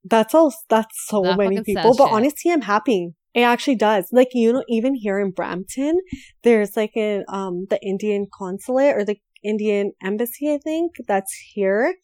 That's 0.05 0.35
all. 0.35 0.53
That's 0.69 0.95
so 1.09 1.23
That 1.23 1.39
many 1.39 1.63
people. 1.63 1.95
But 1.97 2.05
shit. 2.07 2.13
honestly, 2.13 2.51
I'm 2.53 2.61
happy. 2.63 3.15
It 3.35 3.43
actually 3.43 3.77
does. 3.77 4.09
Like 4.13 4.29
you 4.33 4.53
know, 4.53 4.65
even 4.69 4.95
here 4.95 5.19
in 5.19 5.33
Brampton, 5.33 6.01
there's 6.43 6.77
like 6.77 6.93
a 6.97 7.25
um 7.29 7.67
the 7.69 7.81
Indian 7.83 8.27
consulate 8.33 8.97
or 8.97 9.05
the 9.05 9.19
Indian 9.43 9.93
embassy, 10.03 10.53
I 10.53 10.59
think 10.59 10.93
that's 11.07 11.35
here, 11.53 11.97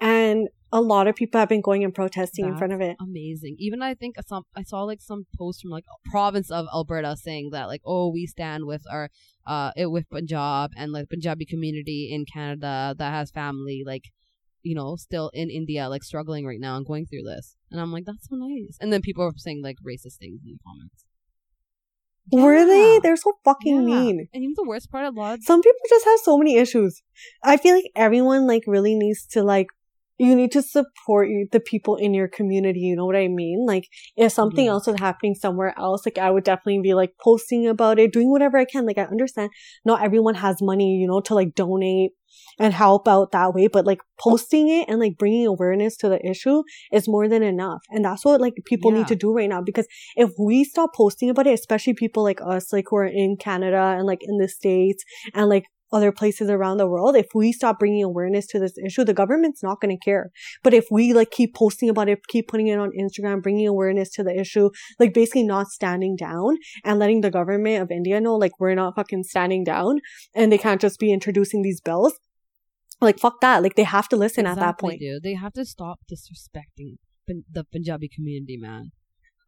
and 0.00 0.48
a 0.72 0.80
lot 0.80 1.08
of 1.08 1.16
people 1.16 1.40
have 1.40 1.48
been 1.48 1.60
going 1.60 1.82
and 1.82 1.92
protesting 1.92 2.44
in 2.44 2.56
front 2.56 2.72
of 2.72 2.80
it. 2.80 2.96
amazing. 3.00 3.56
Even 3.58 3.82
I 3.82 3.94
think 3.94 4.16
some 4.26 4.44
I 4.56 4.62
saw 4.62 4.82
like 4.82 5.00
some 5.00 5.26
post 5.36 5.62
from 5.62 5.70
like 5.70 5.84
province 6.04 6.50
of 6.50 6.66
Alberta 6.72 7.16
saying 7.16 7.50
that 7.52 7.66
like 7.66 7.82
oh 7.84 8.10
we 8.12 8.26
stand 8.26 8.66
with 8.66 8.82
our 8.90 9.08
uh 9.46 9.72
it 9.76 9.90
with 9.90 10.08
Punjab 10.10 10.70
and 10.76 10.92
like 10.92 11.08
Punjabi 11.08 11.44
community 11.44 12.10
in 12.12 12.24
Canada 12.24 12.94
that 12.96 13.10
has 13.12 13.30
family 13.30 13.82
like 13.84 14.12
you 14.62 14.74
know 14.74 14.96
still 14.96 15.30
in 15.32 15.50
India 15.50 15.88
like 15.88 16.02
struggling 16.02 16.46
right 16.46 16.60
now 16.60 16.76
and 16.76 16.86
going 16.86 17.06
through 17.06 17.22
this 17.22 17.56
and 17.70 17.80
I'm 17.80 17.92
like 17.92 18.04
that's 18.04 18.28
so 18.28 18.36
nice 18.36 18.76
and 18.80 18.92
then 18.92 19.00
people 19.00 19.24
are 19.24 19.32
saying 19.36 19.62
like 19.62 19.76
racist 19.86 20.18
things 20.18 20.40
in 20.44 20.52
the 20.52 20.58
comments. 20.64 21.04
Were 22.32 22.64
they? 22.64 23.00
They're 23.02 23.16
so 23.16 23.32
fucking 23.44 23.76
Yeah. 23.76 23.82
mean. 23.82 24.28
And 24.32 24.42
even 24.44 24.54
the 24.56 24.64
worst 24.66 24.90
part, 24.90 25.04
a 25.04 25.10
lot 25.10 25.34
of 25.34 25.42
Some 25.42 25.62
people 25.62 25.80
just 25.88 26.04
have 26.04 26.20
so 26.20 26.38
many 26.38 26.56
issues. 26.56 27.02
I 27.42 27.56
feel 27.56 27.74
like 27.74 27.90
everyone 27.96 28.46
like 28.46 28.64
really 28.66 28.94
needs 28.94 29.26
to 29.28 29.42
like 29.42 29.66
you 30.20 30.36
need 30.36 30.52
to 30.52 30.60
support 30.62 31.28
you, 31.28 31.48
the 31.50 31.60
people 31.60 31.96
in 31.96 32.12
your 32.12 32.28
community. 32.28 32.80
You 32.80 32.94
know 32.94 33.06
what 33.06 33.16
I 33.16 33.28
mean? 33.28 33.64
Like 33.66 33.86
if 34.16 34.32
something 34.32 34.66
Yeah. 34.66 34.72
else 34.72 34.86
is 34.86 35.00
happening 35.00 35.34
somewhere 35.34 35.72
else, 35.78 36.04
like 36.06 36.18
I 36.18 36.30
would 36.30 36.44
definitely 36.44 36.80
be 36.82 36.92
like 36.92 37.12
posting 37.24 37.66
about 37.66 37.98
it, 37.98 38.12
doing 38.12 38.30
whatever 38.30 38.58
I 38.58 38.66
can. 38.66 38.84
Like 38.84 38.98
I 38.98 39.04
understand 39.04 39.50
not 39.84 40.02
everyone 40.02 40.34
has 40.34 40.60
money, 40.60 40.96
you 41.00 41.06
know, 41.08 41.20
to 41.22 41.34
like 41.34 41.54
donate 41.54 42.10
and 42.58 42.74
help 42.74 43.08
out 43.08 43.32
that 43.32 43.54
way, 43.54 43.66
but 43.66 43.86
like 43.86 44.00
posting 44.18 44.68
it 44.68 44.88
and 44.90 45.00
like 45.00 45.16
bringing 45.18 45.46
awareness 45.46 45.96
to 45.96 46.08
the 46.10 46.20
issue 46.32 46.62
is 46.92 47.08
more 47.08 47.26
than 47.26 47.42
enough. 47.42 47.80
And 47.90 48.04
that's 48.04 48.24
what 48.24 48.42
like 48.42 48.54
people 48.66 48.92
Yeah. 48.92 48.98
need 48.98 49.08
to 49.08 49.16
do 49.16 49.32
right 49.32 49.48
now 49.48 49.62
because 49.62 49.86
if 50.16 50.30
we 50.38 50.64
stop 50.64 50.90
posting 50.94 51.30
about 51.30 51.46
it, 51.46 51.54
especially 51.54 51.94
people 51.94 52.22
like 52.22 52.40
us, 52.42 52.74
like 52.74 52.84
who 52.90 52.96
are 52.96 53.06
in 53.06 53.36
Canada 53.38 53.94
and 53.96 54.06
like 54.06 54.20
in 54.22 54.36
the 54.36 54.48
States 54.48 55.02
and 55.34 55.48
like 55.48 55.64
other 55.92 56.12
places 56.12 56.48
around 56.48 56.76
the 56.76 56.86
world, 56.86 57.16
if 57.16 57.26
we 57.34 57.52
stop 57.52 57.78
bringing 57.78 58.04
awareness 58.04 58.46
to 58.48 58.58
this 58.58 58.76
issue, 58.84 59.04
the 59.04 59.14
government's 59.14 59.62
not 59.62 59.80
going 59.80 59.96
to 59.96 60.04
care. 60.04 60.30
But 60.62 60.74
if 60.74 60.86
we 60.90 61.12
like 61.12 61.30
keep 61.30 61.54
posting 61.54 61.88
about 61.88 62.08
it, 62.08 62.20
keep 62.28 62.48
putting 62.48 62.68
it 62.68 62.78
on 62.78 62.92
Instagram, 62.98 63.42
bringing 63.42 63.66
awareness 63.66 64.10
to 64.12 64.22
the 64.22 64.38
issue, 64.38 64.70
like 64.98 65.14
basically 65.14 65.44
not 65.44 65.68
standing 65.68 66.16
down 66.16 66.56
and 66.84 66.98
letting 66.98 67.20
the 67.20 67.30
government 67.30 67.82
of 67.82 67.90
India 67.90 68.20
know 68.20 68.36
like 68.36 68.52
we're 68.58 68.74
not 68.74 68.94
fucking 68.96 69.24
standing 69.24 69.64
down 69.64 70.00
and 70.34 70.52
they 70.52 70.58
can't 70.58 70.80
just 70.80 70.98
be 70.98 71.12
introducing 71.12 71.62
these 71.62 71.80
bills. 71.80 72.14
Like 73.00 73.18
fuck 73.18 73.40
that. 73.40 73.62
Like 73.62 73.76
they 73.76 73.84
have 73.84 74.08
to 74.10 74.16
listen 74.16 74.46
at 74.46 74.58
that 74.58 74.78
point. 74.78 75.00
dude. 75.00 75.22
They 75.22 75.34
have 75.34 75.54
to 75.54 75.64
stop 75.64 76.00
disrespecting 76.10 76.96
the 77.26 77.64
Punjabi 77.64 78.08
community, 78.08 78.56
man. 78.56 78.92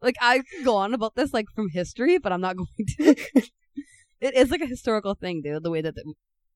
Like 0.01 0.15
I 0.21 0.41
go 0.63 0.75
on 0.75 0.93
about 0.93 1.15
this 1.15 1.33
like 1.33 1.45
from 1.55 1.69
history, 1.69 2.17
but 2.17 2.31
I'm 2.31 2.41
not 2.41 2.55
going 2.57 2.67
to. 2.97 3.15
it 4.19 4.35
is 4.35 4.51
like 4.51 4.61
a 4.61 4.67
historical 4.67 5.15
thing, 5.15 5.41
dude. 5.43 5.63
The 5.63 5.71
way 5.71 5.81
that 5.81 5.95
the, 5.95 6.13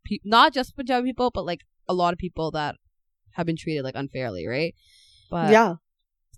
pe- 0.08 0.20
not 0.24 0.54
just 0.54 0.76
Punjabi 0.76 1.10
people, 1.10 1.32
but 1.34 1.46
like 1.46 1.62
a 1.88 1.94
lot 1.94 2.14
of 2.14 2.20
people 2.20 2.52
that 2.52 2.76
have 3.34 3.46
been 3.46 3.58
treated 3.58 3.84
like 3.84 3.96
unfairly, 3.96 4.48
right? 4.48 4.74
But 5.30 5.52
yeah. 5.52 5.76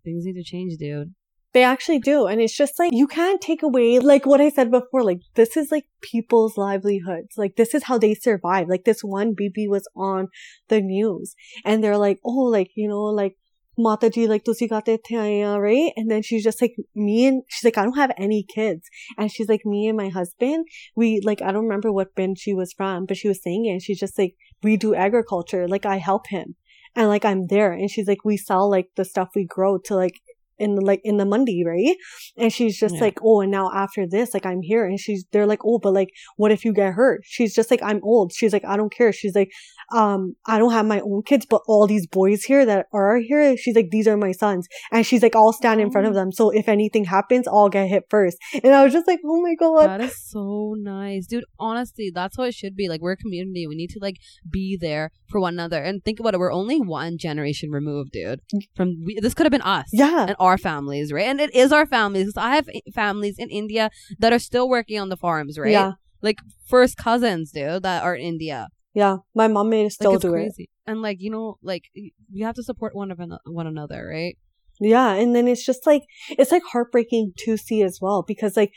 things 0.03 0.25
need 0.25 0.34
to 0.34 0.43
change, 0.43 0.77
dude. 0.77 1.13
They 1.51 1.63
actually 1.63 1.97
do. 1.97 2.27
And 2.27 2.39
it's 2.39 2.55
just 2.55 2.77
like, 2.77 2.91
you 2.93 3.08
can't 3.08 3.41
take 3.41 3.63
away, 3.63 3.97
like 3.97 4.25
what 4.25 4.39
I 4.39 4.49
said 4.49 4.69
before, 4.69 5.03
like 5.03 5.21
this 5.34 5.58
is 5.58 5.71
like 5.71 5.86
people's 6.01 6.58
livelihoods. 6.58 7.38
Like 7.38 7.55
this 7.55 7.73
is 7.73 7.84
how 7.84 7.97
they 7.97 8.13
survive. 8.13 8.67
Like 8.69 8.84
this 8.84 9.01
one 9.01 9.34
BB 9.34 9.67
was 9.67 9.88
on 9.95 10.27
the 10.67 10.79
news 10.79 11.34
and 11.65 11.84
they're 11.84 11.97
like, 11.97 12.19
oh, 12.23 12.43
like, 12.43 12.69
you 12.75 12.88
know, 12.88 13.01
like, 13.01 13.36
Mata 13.81 14.09
ji, 14.09 14.27
like, 14.27 14.43
tusi 14.43 14.67
kate 14.69 14.99
the 15.07 15.15
aaye 15.15 15.57
right? 15.57 15.93
And 15.95 16.11
then 16.11 16.21
she's 16.21 16.43
just 16.43 16.61
like, 16.61 16.75
me 16.93 17.25
and, 17.25 17.43
she's 17.47 17.63
like, 17.63 17.77
I 17.77 17.83
don't 17.83 17.95
have 17.95 18.11
any 18.17 18.43
kids. 18.43 18.89
And 19.17 19.31
she's 19.31 19.47
like, 19.47 19.61
me 19.65 19.87
and 19.87 19.97
my 19.97 20.09
husband, 20.09 20.67
we, 20.97 21.21
like, 21.23 21.41
I 21.41 21.53
don't 21.53 21.63
remember 21.63 21.91
what 21.91 22.13
pind 22.13 22.37
she 22.37 22.53
was 22.53 22.73
from, 22.73 23.05
but 23.05 23.15
she 23.15 23.29
was 23.29 23.41
saying 23.41 23.65
it 23.65 23.69
and 23.69 23.81
she's 23.81 23.99
just 23.99 24.19
like, 24.19 24.35
we 24.63 24.75
do 24.75 24.93
agriculture. 24.93 25.65
Like, 25.67 25.85
I 25.85 25.97
help 25.97 26.27
him. 26.27 26.55
And 26.95 27.07
like, 27.07 27.23
I'm 27.23 27.47
there. 27.47 27.71
And 27.71 27.89
she's 27.89 28.07
like, 28.07 28.25
we 28.25 28.35
sell 28.35 28.69
like 28.69 28.89
the 28.97 29.05
stuff 29.05 29.29
we 29.35 29.45
grow 29.45 29.77
to 29.85 29.95
like, 29.95 30.19
in 30.60 30.76
the, 30.76 30.82
like 30.82 31.02
in 31.04 31.17
the 31.17 31.26
mandi, 31.26 31.63
right? 31.65 31.95
And 32.38 32.52
she's 32.54 32.78
just 32.78 32.95
Yeah. 32.95 33.02
like, 33.02 33.19
oh, 33.24 33.41
and 33.41 33.52
now 33.52 33.72
after 33.74 34.06
this, 34.08 34.34
like 34.34 34.45
I'm 34.45 34.62
here, 34.62 34.86
and 34.86 35.00
she's 35.00 35.26
they're 35.32 35.45
like, 35.48 35.60
oh, 35.65 35.80
but 35.80 35.93
like, 35.93 36.10
what 36.38 36.52
if 36.52 36.63
you 36.65 36.74
get 36.74 36.93
hurt? 36.93 37.22
She's 37.24 37.54
just 37.56 37.72
like, 37.72 37.82
I'm 37.84 38.00
old. 38.04 38.32
She's 38.34 38.54
like, 38.54 38.65
I 38.65 38.78
don't 38.78 38.93
care. 38.93 39.12
She's 39.12 39.36
like, 39.36 39.52
um, 39.93 40.36
I 40.45 40.60
don't 40.60 40.72
have 40.72 40.86
my 40.86 41.00
own 41.02 41.24
kids, 41.24 41.45
but 41.50 41.62
all 41.67 41.88
these 41.88 42.06
boys 42.08 42.43
here 42.43 42.65
that 42.65 42.86
are 42.93 43.17
here, 43.17 43.58
she's 43.58 43.76
like, 43.76 43.89
these 43.89 44.08
are 44.08 44.17
my 44.17 44.32
sons, 44.32 44.67
and 44.91 45.06
she's 45.06 45.24
like, 45.24 45.36
I'll 45.36 45.54
stand 45.54 45.82
in 45.82 45.91
front 45.91 46.08
of 46.08 46.13
Oh. 46.13 46.15
them, 46.15 46.32
so 46.32 46.50
if 46.52 46.67
anything 46.69 47.06
happens, 47.06 47.48
I'll 47.48 47.69
get 47.69 47.88
hit 47.88 48.04
first. 48.10 48.38
And 48.63 48.74
I 48.76 48.84
was 48.84 48.93
just 48.93 49.08
like, 49.08 49.19
oh 49.26 49.41
my 49.41 49.56
god, 49.56 49.88
That 49.89 50.02
is 50.02 50.17
so 50.30 50.76
nice, 50.78 51.26
dude. 51.28 51.43
Honestly, 51.60 52.12
that's 52.13 52.38
how 52.38 52.43
it 52.43 52.54
should 52.54 52.76
be. 52.76 52.88
Like 52.89 53.02
we're 53.02 53.13
a 53.13 53.17
community. 53.17 53.65
We 53.67 53.76
need 53.76 53.89
to 53.91 54.00
like 54.02 54.17
be 54.50 54.78
there 54.80 55.12
for 55.30 55.39
one 55.39 55.54
another. 55.54 55.82
And 55.82 56.04
think 56.04 56.19
about 56.19 56.34
it. 56.34 56.39
We're 56.39 56.52
only 56.52 56.80
one 56.80 57.17
generation 57.17 57.69
removed, 57.72 58.12
dude. 58.12 58.39
From 58.76 59.02
we, 59.06 59.17
this 59.22 59.34
could 59.34 59.45
have 59.45 59.52
been 59.52 59.62
us. 59.62 59.86
yeah, 59.93 60.26
and 60.28 60.36
our 60.39 60.48
families, 60.57 61.12
right? 61.12 61.25
And 61.27 61.39
it 61.39 61.53
is 61.53 61.71
our 61.71 61.85
families. 61.85 62.25
'cause 62.33 62.38
I 62.43 62.55
have 62.55 62.69
families 62.93 63.35
in 63.38 63.49
India 63.49 63.89
that 64.19 64.33
are 64.33 64.39
still 64.39 64.67
working 64.69 64.99
on 64.99 65.09
the 65.09 65.17
farms, 65.17 65.57
right? 65.59 65.71
yeah, 65.71 65.91
Like 66.21 66.38
first 66.67 66.97
cousins, 66.97 67.51
dude, 67.51 67.83
that 67.83 68.03
are 68.03 68.15
in 68.15 68.25
India. 68.25 68.67
yeah. 68.93 69.17
My 69.35 69.47
mom 69.47 69.69
Like 69.71 69.91
still 69.91 70.13
it's 70.15 70.23
do 70.23 70.33
it. 70.35 70.53
And 70.88 71.01
like 71.01 71.17
you 71.21 71.29
know, 71.29 71.57
like 71.62 71.83
y- 71.95 72.12
we 72.33 72.41
have 72.41 72.55
to 72.55 72.63
support 72.63 72.95
one 72.95 73.12
of 73.12 73.19
ano- 73.19 73.39
one 73.45 73.67
another, 73.67 74.07
right? 74.07 74.35
Yeah, 74.81 75.13
and 75.13 75.35
then 75.35 75.47
it's 75.47 75.65
just 75.65 75.85
like 75.85 76.03
it's 76.29 76.51
like 76.51 76.63
heartbreaking 76.71 77.33
to 77.43 77.57
see 77.57 77.81
as 77.83 77.99
well 78.01 78.23
because 78.27 78.55
like 78.57 78.71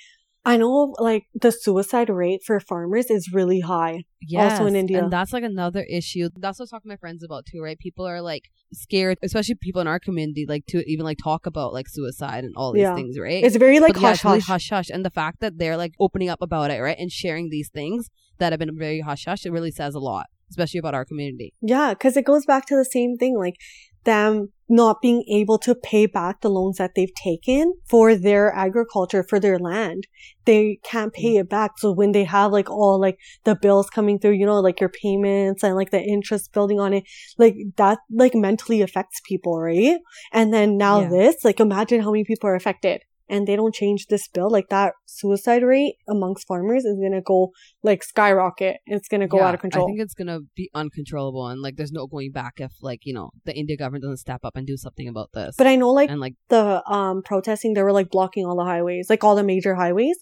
I 0.45 0.57
know 0.57 0.95
like 0.99 1.25
the 1.35 1.53
suicide 1.53 2.09
rate 2.09 2.41
for 2.45 2.59
farmers 2.59 3.11
is 3.11 3.31
really 3.33 3.61
high. 3.61 4.05
Yes. 4.27 4.61
in 4.61 4.77
India. 4.77 5.03
and 5.03 5.13
that's 5.13 5.33
like 5.33 5.43
another 5.45 5.85
issue. 5.91 6.29
That's 6.37 6.59
what 6.59 6.63
I 6.63 6.65
was 6.65 6.71
talking 6.71 6.89
to 6.89 6.93
my 6.95 6.97
friends 6.97 7.23
about 7.25 7.45
too, 7.47 7.61
right? 7.61 7.79
People 7.79 8.07
are 8.07 8.21
like 8.21 8.51
scared, 8.73 9.19
especially 9.23 9.55
people 9.57 9.81
in 9.81 9.87
our 9.87 9.99
community, 10.01 10.47
like 10.49 10.65
to 10.67 10.83
even 10.91 11.05
like 11.05 11.19
talk 11.23 11.47
about 11.47 11.73
like 11.73 11.89
suicide 11.89 12.45
and 12.45 12.55
all 12.57 12.73
these 12.73 12.83
Yeah. 12.83 12.95
things, 12.95 13.19
right? 13.19 13.43
It's 13.45 13.57
very 13.57 13.79
like 13.81 13.95
But 13.95 14.03
yeah, 14.03 14.09
hush 14.11 14.25
really 14.25 14.39
hush. 14.41 14.47
hush 14.49 14.71
hush. 14.71 14.91
And 14.91 15.05
the 15.05 15.11
fact 15.11 15.41
that 15.41 15.59
they're 15.59 15.77
like 15.77 15.95
opening 16.01 16.29
up 16.29 16.41
about 16.43 16.71
it, 16.71 16.81
right, 16.81 16.97
and 16.99 17.11
sharing 17.11 17.51
these 17.51 17.69
things 17.69 18.11
that 18.39 18.53
have 18.53 18.59
been 18.61 18.77
very 18.77 19.01
hush 19.01 19.25
hush, 19.27 19.45
it 19.47 19.51
really 19.53 19.71
says 19.73 19.95
a 19.95 20.01
lot, 20.01 20.27
especially 20.51 20.79
about 20.79 20.95
our 20.95 21.05
community. 21.05 21.53
Yeah, 21.61 21.91
because 21.95 22.17
it 22.17 22.25
goes 22.25 22.47
back 22.47 22.67
to 22.67 22.77
the 22.77 22.85
same 22.85 23.17
thing, 23.17 23.37
like 23.37 23.57
them 24.05 24.49
not 24.69 25.03
being 25.03 25.23
able 25.29 25.59
to 25.59 25.75
pay 25.75 26.07
back 26.07 26.41
the 26.41 26.49
loans 26.49 26.79
that 26.79 26.93
they've 26.97 27.15
taken 27.15 27.75
for 27.87 28.15
their 28.15 28.53
agriculture, 28.55 29.23
for 29.23 29.39
their 29.39 29.59
land. 29.59 30.07
They 30.47 30.79
can't 30.83 31.13
pay 31.13 31.35
mm-hmm. 31.35 31.41
it 31.41 31.51
back. 31.51 31.73
So 31.79 31.93
when 31.93 32.13
they 32.13 32.25
have 32.25 32.53
like 32.53 32.71
all 32.71 32.99
like 32.99 33.19
the 33.45 33.55
bills 33.55 33.91
coming 33.91 34.19
through, 34.19 34.33
you 34.33 34.47
know, 34.47 34.61
like 34.61 34.81
your 34.81 34.89
payments 34.89 35.63
and 35.63 35.77
like 35.77 35.91
the 35.91 36.01
interest 36.01 36.53
building 36.53 36.81
on 36.81 36.95
it, 36.95 37.05
like 37.37 37.55
that 37.77 37.99
like 38.11 38.35
mentally 38.35 38.81
affects 38.81 39.21
people, 39.29 39.61
right? 39.61 39.99
And 40.33 40.55
then 40.55 40.79
now 40.79 41.01
Yeah. 41.03 41.09
this, 41.11 41.45
like 41.45 41.61
imagine 41.61 42.01
how 42.01 42.11
many 42.11 42.25
people 42.25 42.49
are 42.49 42.55
affected. 42.55 43.03
And 43.29 43.47
they 43.47 43.57
don't 43.57 43.75
change 43.75 44.07
this 44.09 44.29
bill, 44.29 44.51
like 44.51 44.69
that 44.69 44.95
suicide 45.07 45.63
rate 45.63 45.97
amongst 46.09 46.47
farmers 46.47 46.85
is 46.85 46.99
gonna 47.01 47.23
go 47.23 47.53
like 47.83 48.03
skyrocket. 48.03 48.79
It's 48.87 49.09
gonna 49.09 49.29
go 49.29 49.39
Yeah, 49.39 49.49
out 49.49 49.55
of 49.55 49.61
control. 49.61 49.85
I 49.85 49.87
think 49.87 50.01
it's 50.01 50.15
gonna 50.15 50.41
be 50.55 50.71
uncontrollable, 50.75 51.47
and 51.47 51.61
like 51.63 51.77
there's 51.77 51.93
no 51.93 52.07
going 52.07 52.33
back 52.33 52.55
if 52.59 52.73
like 52.83 53.01
you 53.05 53.15
know 53.15 53.31
the 53.45 53.55
India 53.57 53.77
government 53.77 54.03
doesn't 54.05 54.19
step 54.19 54.41
up 54.45 54.57
and 54.57 54.67
do 54.67 54.77
something 54.77 55.09
about 55.09 55.31
this. 55.33 55.55
but 55.57 55.67
I 55.67 55.77
know 55.77 55.91
like 55.91 56.11
and 56.11 56.21
like 56.21 56.35
the 56.49 56.83
um 56.91 57.23
protesting 57.23 57.75
they 57.75 57.83
were 57.83 57.93
like 57.93 58.11
blocking 58.11 58.45
all 58.45 58.57
the 58.57 58.65
highways 58.65 59.09
like 59.09 59.25
all 59.25 59.35
the 59.37 59.45
major 59.45 59.75
highways 59.75 60.19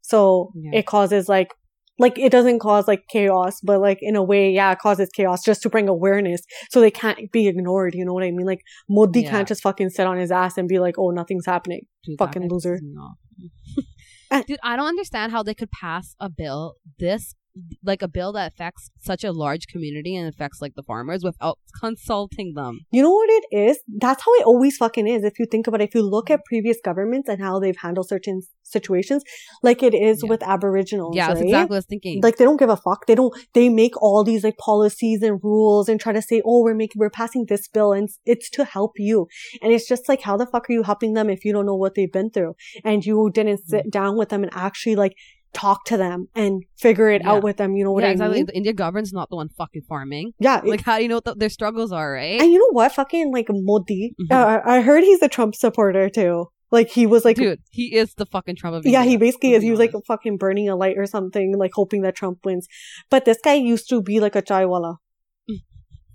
so 0.00 0.52
Yeah. 0.54 0.78
it 0.78 0.86
causes 0.86 1.28
like 1.28 1.52
Like 1.98 2.18
it 2.18 2.30
doesn't 2.30 2.58
cause 2.58 2.86
like 2.86 3.04
chaos, 3.08 3.60
but 3.62 3.80
like 3.80 3.98
in 4.02 4.16
a 4.16 4.22
way, 4.22 4.50
yeah, 4.50 4.72
it 4.72 4.78
causes 4.78 5.08
chaos 5.14 5.42
just 5.42 5.62
to 5.62 5.70
bring 5.70 5.88
awareness 5.88 6.42
so 6.70 6.80
they 6.80 6.90
can't 6.90 7.32
be 7.32 7.48
ignored. 7.48 7.94
You 7.94 8.04
know 8.04 8.12
what 8.12 8.22
I 8.24 8.30
mean? 8.30 8.46
Like 8.46 8.60
Modi 8.88 9.22
Yeah. 9.22 9.30
can't 9.30 9.48
just 9.48 9.62
fucking 9.62 9.90
sit 9.90 10.06
on 10.06 10.18
his 10.18 10.30
ass 10.30 10.58
and 10.58 10.68
be 10.68 10.78
like, 10.78 10.96
oh, 10.98 11.10
nothing's 11.10 11.46
happening. 11.46 11.82
Dude, 12.04 12.18
Fucking 12.18 12.48
loser. 12.50 12.76
pisses 12.76 12.82
me 12.82 12.94
off. 13.00 13.16
And- 14.30 14.44
Dude, 14.46 14.58
I 14.62 14.76
don't 14.76 14.88
understand 14.88 15.32
how 15.32 15.42
they 15.42 15.54
could 15.54 15.70
pass 15.70 16.14
a 16.20 16.28
bill 16.28 16.74
this 16.98 17.34
like 17.84 18.02
a 18.02 18.08
bill 18.08 18.32
that 18.32 18.52
affects 18.52 18.90
such 19.00 19.24
a 19.24 19.32
large 19.32 19.66
community 19.66 20.14
and 20.16 20.28
affects 20.28 20.60
like 20.60 20.74
the 20.74 20.82
farmers 20.82 21.22
without 21.24 21.58
consulting 21.80 22.54
them. 22.54 22.80
You 22.90 23.02
know 23.02 23.10
what 23.12 23.28
it 23.30 23.44
is? 23.56 23.78
That's 24.00 24.22
how 24.24 24.32
it 24.34 24.44
always 24.44 24.76
fucking 24.76 25.06
is. 25.06 25.24
If 25.24 25.38
you 25.38 25.46
think 25.50 25.66
about 25.66 25.80
it, 25.80 25.88
if 25.88 25.94
you 25.94 26.02
look 26.02 26.30
at 26.30 26.44
previous 26.44 26.78
governments 26.84 27.28
and 27.28 27.40
how 27.40 27.58
they've 27.58 27.76
handled 27.76 28.08
certain 28.08 28.42
situations, 28.62 29.22
like 29.62 29.82
it 29.82 29.94
is 29.94 30.22
Yeah. 30.22 30.28
with 30.30 30.42
Aboriginals, 30.42 31.14
yeah, 31.16 31.28
that's 31.28 31.40
right? 31.40 31.46
exactly 31.46 31.68
what 31.70 31.74
I 31.76 31.78
was 31.78 31.86
thinking. 31.86 32.20
Like 32.22 32.36
they 32.36 32.44
don't 32.44 32.56
give 32.58 32.68
a 32.70 32.76
fuck. 32.76 33.06
They 33.06 33.14
don't. 33.14 33.32
They 33.54 33.68
make 33.68 34.00
all 34.02 34.24
these 34.24 34.44
like 34.44 34.56
policies 34.58 35.22
and 35.22 35.40
rules 35.42 35.88
and 35.88 36.00
try 36.00 36.12
to 36.12 36.22
say, 36.22 36.42
"Oh, 36.44 36.62
we're 36.62 36.74
making, 36.74 36.98
we're 37.00 37.10
passing 37.10 37.46
this 37.48 37.68
bill, 37.68 37.92
and 37.92 38.08
it's- 38.24 38.50
to 38.50 38.64
help 38.64 38.92
you." 38.96 39.26
And 39.62 39.72
it's 39.72 39.88
just 39.88 40.08
like, 40.08 40.22
how 40.22 40.36
the 40.36 40.46
fuck 40.46 40.68
are 40.68 40.72
you 40.72 40.82
helping 40.82 41.14
them 41.14 41.30
if 41.30 41.44
you 41.44 41.52
don't 41.52 41.66
know 41.66 41.74
what 41.76 41.94
they've 41.94 42.12
been 42.12 42.30
through 42.30 42.54
and 42.84 43.04
you 43.04 43.30
didn't 43.32 43.60
Mm. 43.60 43.66
sit 43.68 43.90
down 43.90 44.16
with 44.16 44.28
them 44.30 44.42
and 44.42 44.52
actually 44.54 44.96
like 44.96 45.14
talk 45.62 45.84
to 45.86 45.96
them 45.96 46.18
and 46.34 46.62
figure 46.78 47.08
it 47.16 47.22
Yeah. 47.22 47.30
out 47.32 47.42
with 47.42 47.56
them? 47.56 47.70
You 47.76 47.84
know 47.84 47.92
what 47.92 48.02
yeah, 48.04 48.10
I 48.10 48.12
exactly. 48.12 48.38
mean? 48.38 48.46
The 48.46 48.56
India 48.56 48.72
government's 48.82 49.12
not 49.12 49.30
the 49.30 49.36
one 49.36 49.48
fucking 49.48 49.82
farming. 49.88 50.32
Yeah. 50.38 50.60
Like, 50.64 50.82
how 50.82 50.96
do 50.98 51.02
you 51.04 51.08
know 51.08 51.16
what 51.16 51.24
the, 51.24 51.34
their 51.34 51.48
struggles 51.58 51.90
are, 51.92 52.12
right? 52.12 52.40
and 52.40 52.50
you 52.52 52.58
know 52.58 52.72
what? 52.72 52.92
Fucking 52.92 53.32
like 53.32 53.46
Modi. 53.50 54.14
Mhm. 54.20 54.34
Uh, 54.36 54.60
I 54.64 54.80
heard 54.82 55.02
he's 55.04 55.22
a 55.22 55.28
Trump 55.28 55.54
supporter 55.54 56.08
too. 56.10 56.46
Like 56.72 56.88
he 56.90 57.06
was 57.06 57.24
like 57.24 57.36
Dude, 57.36 57.60
he 57.70 57.94
is 57.94 58.14
the 58.14 58.26
fucking 58.26 58.56
Trump 58.56 58.76
of 58.76 58.84
Yeah, 58.84 59.04
he 59.04 59.16
basically 59.16 59.52
is. 59.54 59.62
He 59.62 59.70
was 59.70 59.78
like 59.78 59.92
fucking 60.06 60.36
burning 60.36 60.68
a 60.68 60.76
light 60.76 60.96
or 60.98 61.06
something, 61.06 61.54
like 61.56 61.70
hoping 61.74 62.02
that 62.02 62.16
Trump 62.16 62.38
wins. 62.44 62.66
But 63.08 63.24
this 63.24 63.38
guy 63.42 63.54
used 63.54 63.88
to 63.90 64.02
be 64.02 64.18
like 64.20 64.34
a 64.34 64.42
chaiwala. 64.42 64.96
Mm. 65.48 65.58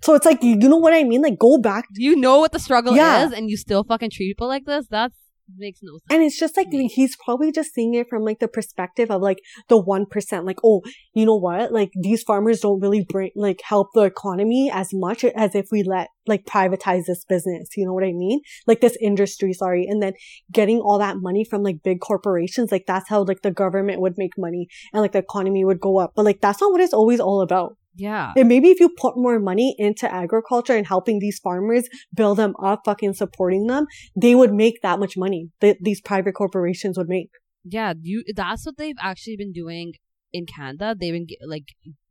So 0.04 0.14
it's 0.14 0.26
like, 0.26 0.42
you 0.42 0.56
know 0.56 0.76
what 0.76 0.92
I 0.92 1.04
mean? 1.04 1.22
Like 1.22 1.38
go 1.38 1.56
back. 1.58 1.86
you 1.96 2.14
know 2.16 2.38
what 2.40 2.52
the 2.52 2.58
struggle 2.58 2.94
Yeah. 2.94 3.24
is, 3.26 3.32
and 3.32 3.48
you 3.50 3.56
still 3.56 3.82
fucking 3.82 4.10
treat 4.10 4.28
people 4.28 4.46
like 4.48 4.66
this. 4.66 4.86
That 4.88 5.12
makes 5.56 5.80
no 5.82 5.92
sense. 5.92 6.02
And 6.10 6.22
it's 6.22 6.38
just 6.38 6.56
like, 6.56 6.68
he's 6.70 7.16
probably 7.16 7.52
just 7.52 7.72
seeing 7.74 7.94
it 7.94 8.08
from 8.08 8.24
like 8.24 8.40
the 8.40 8.48
perspective 8.48 9.10
of 9.10 9.22
like 9.22 9.38
the 9.68 9.82
1%. 9.82 10.46
Like, 10.46 10.58
oh, 10.64 10.82
you 11.14 11.26
know 11.26 11.36
what? 11.36 11.72
Like 11.72 11.90
these 12.00 12.22
farmers 12.22 12.60
don't 12.60 12.80
really 12.80 13.04
bring, 13.08 13.30
like 13.36 13.60
help 13.64 13.88
the 13.94 14.02
economy 14.02 14.70
as 14.72 14.90
much 14.92 15.24
as 15.24 15.54
if 15.54 15.66
we 15.70 15.82
let 15.82 16.08
like 16.26 16.44
privatize 16.44 17.04
this 17.06 17.24
business. 17.24 17.70
You 17.76 17.86
know 17.86 17.92
what 17.92 18.04
I 18.04 18.12
mean? 18.12 18.40
Like 18.66 18.80
this 18.80 18.96
industry, 19.00 19.52
sorry. 19.52 19.86
And 19.86 20.02
then 20.02 20.14
getting 20.50 20.80
all 20.80 20.98
that 20.98 21.16
money 21.18 21.44
from 21.44 21.62
like 21.62 21.82
big 21.82 22.00
corporations. 22.00 22.72
Like 22.72 22.84
that's 22.86 23.08
how 23.08 23.24
like 23.24 23.42
the 23.42 23.50
government 23.50 24.00
would 24.00 24.14
make 24.16 24.32
money 24.38 24.68
and 24.92 25.02
like 25.02 25.12
the 25.12 25.18
economy 25.18 25.64
would 25.64 25.80
go 25.80 25.98
up. 25.98 26.12
But 26.14 26.24
like 26.24 26.40
that's 26.40 26.60
not 26.60 26.72
what 26.72 26.80
it's 26.80 26.94
always 26.94 27.20
all 27.20 27.40
about. 27.40 27.76
Yeah, 27.94 28.32
And 28.36 28.48
maybe 28.48 28.68
if 28.70 28.80
you 28.80 28.88
put 28.88 29.16
more 29.16 29.38
money 29.38 29.74
into 29.78 30.10
agriculture 30.12 30.74
and 30.74 30.86
helping 30.86 31.18
these 31.18 31.38
farmers 31.38 31.88
build 32.14 32.38
them 32.38 32.54
up, 32.62 32.82
fucking 32.84 33.12
supporting 33.14 33.66
them, 33.66 33.86
they 34.16 34.34
would 34.34 34.52
make 34.52 34.80
that 34.82 34.98
much 34.98 35.16
money 35.16 35.50
that 35.60 35.76
these 35.80 36.00
private 36.00 36.32
corporations 36.32 36.96
would 36.96 37.08
make. 37.08 37.30
yeah. 37.64 37.92
You. 38.00 38.24
That's 38.34 38.64
what 38.64 38.76
they've 38.78 38.96
actually 39.00 39.36
been 39.36 39.52
doing 39.52 39.92
in 40.32 40.46
Canada. 40.46 40.96
They've 40.98 41.12
been 41.12 41.26
like 41.46 41.64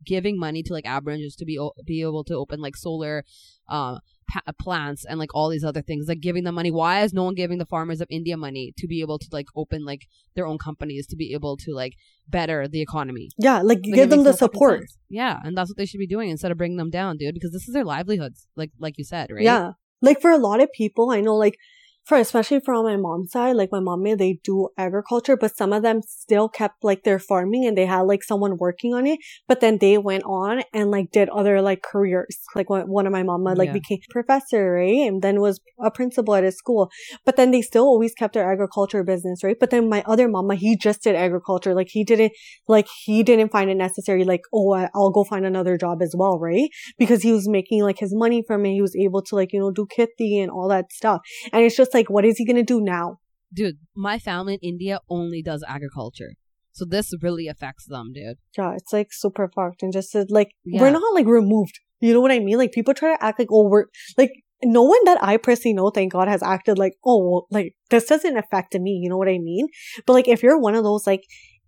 giving 0.05 0.37
money 0.37 0.61
to 0.63 0.73
like 0.73 0.85
Aboriginals 0.85 1.35
to 1.37 1.45
be 1.45 1.57
o- 1.57 1.73
be 1.85 2.01
able 2.01 2.23
to 2.25 2.35
open 2.35 2.59
like 2.61 2.75
solar, 2.75 3.23
um, 3.67 3.99
pa- 4.31 4.41
uh, 4.47 4.51
plants 4.59 5.05
and 5.07 5.19
like 5.19 5.33
all 5.35 5.49
these 5.49 5.63
other 5.63 5.81
things. 5.81 6.05
Like 6.07 6.21
giving 6.21 6.43
them 6.45 6.55
money. 6.55 6.71
Why 6.71 7.01
is 7.03 7.13
no 7.13 7.23
one 7.23 7.35
giving 7.35 7.57
the 7.57 7.65
farmers 7.65 8.01
of 8.01 8.07
India 8.09 8.37
money 8.37 8.73
to 8.77 8.87
be 8.87 9.01
able 9.01 9.19
to 9.19 9.27
like 9.31 9.47
open 9.55 9.85
like 9.85 10.03
their 10.35 10.47
own 10.47 10.57
companies 10.57 11.05
to 11.07 11.15
be 11.15 11.33
able 11.33 11.57
to 11.57 11.73
like 11.73 11.93
better 12.27 12.67
the 12.67 12.81
economy? 12.81 13.29
Yeah, 13.37 13.61
like, 13.61 13.79
Like, 13.83 13.95
give 13.99 14.09
them 14.09 14.23
the 14.23 14.33
support. 14.33 14.79
sense. 14.81 14.97
Yeah, 15.09 15.39
and 15.43 15.57
that's 15.57 15.69
what 15.69 15.77
they 15.77 15.85
should 15.85 15.99
be 15.99 16.07
doing 16.07 16.29
instead 16.29 16.51
of 16.51 16.57
bringing 16.57 16.77
them 16.77 16.89
down, 16.89 17.17
dude. 17.17 17.33
Because 17.33 17.51
this 17.51 17.67
is 17.67 17.73
their 17.73 17.85
livelihoods, 17.85 18.47
like 18.55 18.71
like 18.79 18.97
you 18.97 19.03
said, 19.03 19.29
right? 19.31 19.43
Yeah. 19.43 19.71
Like 20.01 20.19
for 20.21 20.31
a 20.31 20.37
lot 20.37 20.61
of 20.61 20.71
people, 20.71 21.11
I 21.11 21.21
know 21.21 21.35
like 21.35 21.57
for 22.05 22.17
especially 22.17 22.59
from 22.59 22.85
my 22.85 22.97
mom's 22.97 23.31
side, 23.31 23.55
like 23.55 23.69
my 23.71 23.79
mom 23.79 24.03
made 24.03 24.17
they 24.17 24.39
do 24.43 24.69
agriculture, 24.77 25.37
but 25.37 25.55
some 25.55 25.71
of 25.71 25.83
them 25.83 26.01
still 26.01 26.49
kept 26.49 26.83
like 26.83 27.03
their 27.03 27.19
farming 27.19 27.65
and 27.65 27.77
they 27.77 27.85
had 27.85 28.01
like 28.01 28.23
someone 28.23 28.57
working 28.57 28.93
on 28.93 29.05
it. 29.05 29.19
But 29.47 29.61
then 29.61 29.77
they 29.77 29.97
went 29.97 30.23
on 30.23 30.63
and 30.73 30.89
like 30.89 31.11
did 31.11 31.29
other 31.29 31.61
like 31.61 31.83
careers. 31.83 32.39
Like 32.55 32.69
one, 32.69 33.05
of 33.05 33.11
my 33.13 33.23
mama 33.23 33.51
uh, 33.51 33.55
like 33.55 33.67
Yeah. 33.67 33.73
became 33.73 33.99
professor, 34.09 34.73
right? 34.73 35.07
And 35.07 35.21
then 35.21 35.39
was 35.39 35.59
a 35.79 35.91
principal 35.91 36.35
at 36.35 36.43
a 36.43 36.51
school. 36.51 36.89
But 37.23 37.35
then 37.35 37.51
they 37.51 37.61
still 37.61 37.83
always 37.83 38.13
kept 38.13 38.33
their 38.33 38.51
agriculture 38.51 39.03
business, 39.03 39.43
right? 39.43 39.57
But 39.59 39.69
then 39.69 39.87
my 39.87 40.03
other 40.07 40.27
mama, 40.27 40.53
uh, 40.55 40.57
he 40.57 40.75
just 40.75 41.03
did 41.03 41.15
agriculture. 41.15 41.75
Like 41.75 41.89
he 41.89 42.03
didn't, 42.03 42.33
like 42.67 42.87
he 43.05 43.21
didn't 43.21 43.51
find 43.51 43.69
it 43.69 43.75
necessary. 43.75 44.23
Like, 44.23 44.41
oh, 44.53 44.73
I'll 44.95 45.11
go 45.11 45.23
find 45.23 45.45
another 45.45 45.77
job 45.77 46.01
as 46.01 46.15
well, 46.17 46.39
right? 46.39 46.69
Because 46.97 47.21
he 47.21 47.31
was 47.31 47.47
making 47.47 47.83
like 47.83 47.99
his 47.99 48.13
money 48.13 48.43
from 48.45 48.65
it. 48.65 48.73
He 48.73 48.81
was 48.81 48.95
able 48.95 49.21
to 49.23 49.35
like, 49.35 49.53
you 49.53 49.59
know, 49.59 49.71
do 49.71 49.85
kheti 49.95 50.41
and 50.41 50.49
all 50.49 50.67
that 50.69 50.91
stuff. 50.91 51.21
And 51.53 51.63
it's 51.63 51.75
just 51.75 51.90
like, 51.93 52.09
what 52.09 52.25
is 52.25 52.37
he 52.37 52.45
going 52.45 52.55
to 52.57 52.63
do 52.63 52.81
now? 52.81 53.17
dude. 53.53 53.75
My 53.95 54.17
family 54.17 54.53
in 54.53 54.59
India 54.61 54.99
only 55.09 55.41
does 55.41 55.61
agriculture, 55.67 56.35
so 56.71 56.85
this 56.85 57.11
really 57.21 57.47
affects 57.49 57.85
them, 57.85 58.13
dude. 58.13 58.37
Yeah, 58.57 58.75
it's 58.75 58.93
like 58.93 59.07
super 59.11 59.49
fucked 59.53 59.83
and 59.83 59.91
just 59.91 60.15
like, 60.29 60.51
Yeah. 60.63 60.81
we're 60.81 60.91
not 60.91 61.13
like 61.13 61.27
removed. 61.27 61.79
You 61.99 62.13
know 62.13 62.21
what 62.21 62.31
I 62.31 62.39
mean? 62.39 62.57
Like 62.57 62.71
people 62.71 62.93
try 62.93 63.13
to 63.15 63.21
act 63.23 63.39
like, 63.39 63.49
oh, 63.51 63.67
we're 63.67 63.85
like, 64.17 64.31
no 64.63 64.83
one 64.83 65.03
that 65.05 65.21
I 65.21 65.35
personally 65.37 65.73
know, 65.73 65.89
thank 65.89 66.13
God, 66.13 66.27
has 66.29 66.41
acted 66.41 66.77
like, 66.77 66.93
oh, 67.05 67.45
like 67.51 67.73
this 67.89 68.05
doesn't 68.05 68.37
affect 68.37 68.73
me. 68.75 68.99
You 69.03 69.09
know 69.09 69.17
what 69.17 69.27
I 69.27 69.37
mean? 69.37 69.67
But 70.05 70.13
like, 70.13 70.27
if 70.29 70.41
you're 70.41 70.57
one 70.59 70.75
of 70.75 70.83
those 70.85 71.05
like 71.05 71.23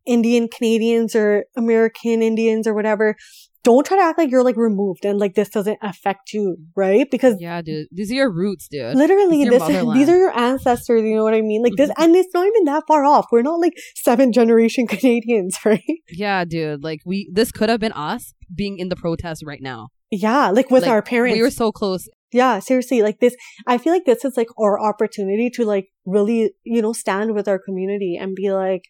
Indian 0.06 0.48
Canadians 0.48 1.16
or 1.16 1.46
American 1.58 2.22
Indians 2.22 2.66
or 2.66 2.74
whatever, 2.74 3.16
don't 3.64 3.86
try 3.86 3.98
to 3.98 4.04
act 4.04 4.18
like 4.18 4.30
you're 4.30 4.44
like 4.44 4.58
removed 4.58 5.06
and 5.06 5.18
like 5.20 5.36
this 5.36 5.50
doesn't 5.50 5.78
affect 5.82 6.34
you, 6.34 6.58
right? 6.76 7.10
Because 7.10 7.36
Yeah, 7.40 7.62
dude. 7.62 7.88
These 7.92 8.12
are 8.12 8.16
your 8.16 8.32
roots, 8.32 8.68
dude. 8.70 8.96
Literally, 8.96 9.46
this 9.48 9.60
motherland. 9.62 10.00
these 10.00 10.10
are 10.10 10.18
your 10.18 10.38
ancestors. 10.38 11.02
You 11.04 11.16
know 11.16 11.24
what 11.24 11.34
I 11.34 11.42
mean? 11.42 11.64
Like 11.64 11.74
this, 11.78 11.90
Mhm. 11.90 12.04
and 12.04 12.16
it's 12.16 12.34
not 12.34 12.46
even 12.46 12.66
that 12.66 12.84
far 12.88 13.06
off. 13.06 13.28
We're 13.32 13.42
not 13.42 13.60
like 13.60 13.74
seven 13.96 14.32
generation 14.34 14.86
Canadians, 14.94 15.58
right? 15.66 15.82
Yeah, 16.10 16.44
dude. 16.46 16.84
Like 16.84 17.00
we, 17.06 17.30
this 17.32 17.52
could 17.52 17.70
have 17.70 17.80
been 17.80 17.94
us 17.94 18.34
being 18.54 18.78
in 18.80 18.90
the 18.90 18.96
protest 18.98 19.44
right 19.46 19.62
now. 19.62 19.90
Yeah, 20.12 20.50
like 20.50 20.70
with 20.70 20.84
Like, 20.84 20.92
our 20.92 21.02
parents. 21.02 21.36
We 21.38 21.42
were 21.42 21.50
so 21.50 21.72
close. 21.72 22.08
yeah, 22.32 22.60
seriously, 22.60 23.02
like 23.02 23.20
this. 23.20 23.36
I 23.66 23.78
feel 23.78 23.94
like 23.94 24.06
this 24.06 24.24
is 24.26 24.36
like 24.38 24.50
our 24.60 24.80
opportunity 24.80 25.50
to 25.52 25.64
like 25.66 25.88
really, 26.06 26.52
you 26.64 26.82
know, 26.82 26.94
stand 26.94 27.34
with 27.34 27.48
our 27.48 27.60
community 27.60 28.18
and 28.20 28.36
be 28.36 28.52
like, 28.52 28.84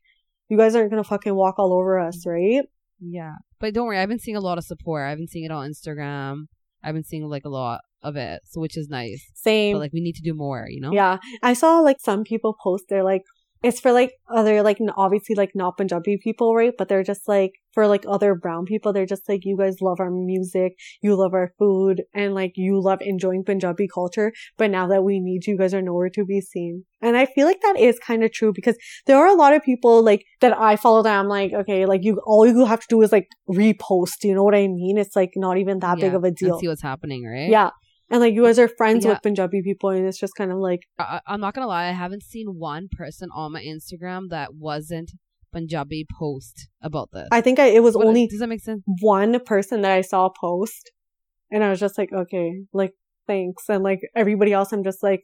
you 0.49 0.57
guys 0.57 0.75
aren't 0.75 0.89
gonna 0.89 1.03
fucking 1.03 1.35
walk 1.35 1.55
all 1.59 1.71
over 1.73 1.97
us, 1.99 2.25
right? 2.25 2.63
Yeah, 2.99 3.35
but 3.63 3.73
don't 3.73 3.87
worry. 3.87 3.97
I've 3.97 4.09
been 4.09 4.19
seeing 4.19 4.35
a 4.35 4.41
lot 4.41 4.57
of 4.57 4.65
support. 4.65 5.07
I've 5.07 5.17
been 5.17 5.29
seeing 5.29 5.45
it 5.45 5.51
on 5.51 5.71
Instagram. 5.71 6.47
I've 6.83 6.93
been 6.93 7.05
seeing 7.05 7.29
like 7.29 7.45
a 7.45 7.49
lot 7.49 7.79
of 8.01 8.17
it, 8.17 8.41
so 8.43 8.59
which 8.59 8.75
is 8.75 8.89
nice. 8.89 9.25
Same. 9.35 9.75
But 9.75 9.79
like 9.79 9.93
we 9.93 10.01
need 10.01 10.15
to 10.15 10.21
do 10.21 10.33
more, 10.33 10.67
you 10.69 10.81
know? 10.81 10.91
Yeah, 10.91 11.19
I 11.41 11.53
saw 11.53 11.79
like 11.79 11.95
some 12.01 12.25
people 12.25 12.57
post. 12.61 12.83
They're 12.89 13.05
like, 13.05 13.23
it's 13.63 13.79
for 13.79 13.91
like 13.93 14.11
other 14.29 14.61
like 14.61 14.77
obviously 14.97 15.35
like 15.35 15.51
not 15.55 15.77
Punjabi 15.77 16.17
people, 16.21 16.53
right? 16.53 16.73
But 16.77 16.89
they're 16.89 17.03
just 17.03 17.27
like 17.27 17.53
for 17.73 17.87
like 17.87 18.03
other 18.07 18.35
brown 18.35 18.65
people. 18.65 18.91
They're 18.91 19.05
just 19.05 19.27
like, 19.27 19.45
you 19.45 19.57
guys 19.57 19.77
love 19.81 19.99
our 19.99 20.11
music, 20.11 20.73
you 21.01 21.15
love 21.15 21.33
our 21.33 21.53
food, 21.57 22.03
and 22.13 22.35
like 22.35 22.51
you 22.55 22.81
love 22.81 22.99
enjoying 23.01 23.43
Punjabi 23.43 23.87
culture. 23.87 24.31
But 24.57 24.69
now 24.69 24.87
that 24.87 25.03
we 25.03 25.19
need 25.19 25.47
you, 25.47 25.57
guys 25.57 25.73
are 25.73 25.81
nowhere 25.81 26.09
to 26.09 26.25
be 26.25 26.41
seen. 26.41 26.83
And 27.01 27.17
I 27.17 27.25
feel 27.25 27.47
like 27.47 27.61
that 27.61 27.79
is 27.79 27.99
kind 27.99 28.23
of 28.23 28.31
true 28.31 28.51
because 28.53 28.77
there 29.05 29.17
are 29.17 29.27
a 29.27 29.33
lot 29.33 29.53
of 29.53 29.63
people 29.63 30.03
like 30.03 30.25
that 30.41 30.57
I 30.57 30.75
follow 30.75 31.01
that 31.03 31.17
I'm 31.17 31.27
like, 31.27 31.53
okay, 31.53 31.85
like 31.85 32.03
you, 32.03 32.21
all 32.25 32.45
you 32.45 32.65
have 32.65 32.81
to 32.81 32.87
do 32.89 33.01
is 33.01 33.11
like 33.11 33.27
repost. 33.49 34.23
You 34.23 34.35
know 34.35 34.43
what 34.43 34.55
I 34.55 34.67
mean? 34.67 34.97
It's 34.97 35.15
like 35.15 35.31
not 35.35 35.57
even 35.57 35.79
that 35.79 35.99
big 35.99 36.13
of 36.13 36.23
a 36.23 36.31
deal. 36.31 36.59
see 36.59 36.67
what's 36.67 36.81
happening, 36.81 37.25
right? 37.25 37.49
Yeah. 37.49 37.69
And 38.13 38.21
like 38.21 38.33
you 38.35 38.43
guys 38.45 38.59
are 38.59 38.67
friends 38.67 39.03
Yeah. 39.03 39.11
with 39.13 39.23
Punjabi 39.23 39.61
people 39.63 39.89
and 39.89 40.05
it's 40.05 40.19
just 40.19 40.35
kind 40.35 40.51
of 40.51 40.59
like, 40.59 40.81
I, 40.99 41.19
I'm 41.27 41.41
not 41.41 41.55
gonna 41.55 41.67
lie. 41.67 41.87
I 41.87 41.91
haven't 41.91 42.23
seen 42.23 42.47
one 42.71 42.87
person 43.01 43.29
on 43.35 43.51
my 43.53 43.61
Instagram 43.73 44.29
that 44.29 44.53
wasn't 44.53 45.09
Punjabi 45.51 46.05
post 46.19 46.67
about 46.81 47.09
this. 47.11 47.27
I 47.31 47.41
think 47.41 47.57
I, 47.59 47.67
it 47.77 47.81
was 47.81 47.95
What- 47.95 48.05
only 48.07 48.27
does 48.27 48.39
that 48.39 48.49
make 48.49 48.61
sense? 48.61 48.83
one 49.01 49.39
person 49.53 49.81
that 49.81 49.91
I 49.91 50.01
saw 50.01 50.29
post 50.29 50.91
and 51.51 51.63
I 51.63 51.69
was 51.71 51.79
just 51.79 51.97
like, 51.97 52.11
okay, 52.13 52.51
like 52.71 52.93
thanks. 53.25 53.63
And 53.67 53.83
like 53.83 54.01
everybody 54.15 54.53
else, 54.53 54.71
I'm 54.71 54.83
just 54.83 55.01
like, 55.01 55.21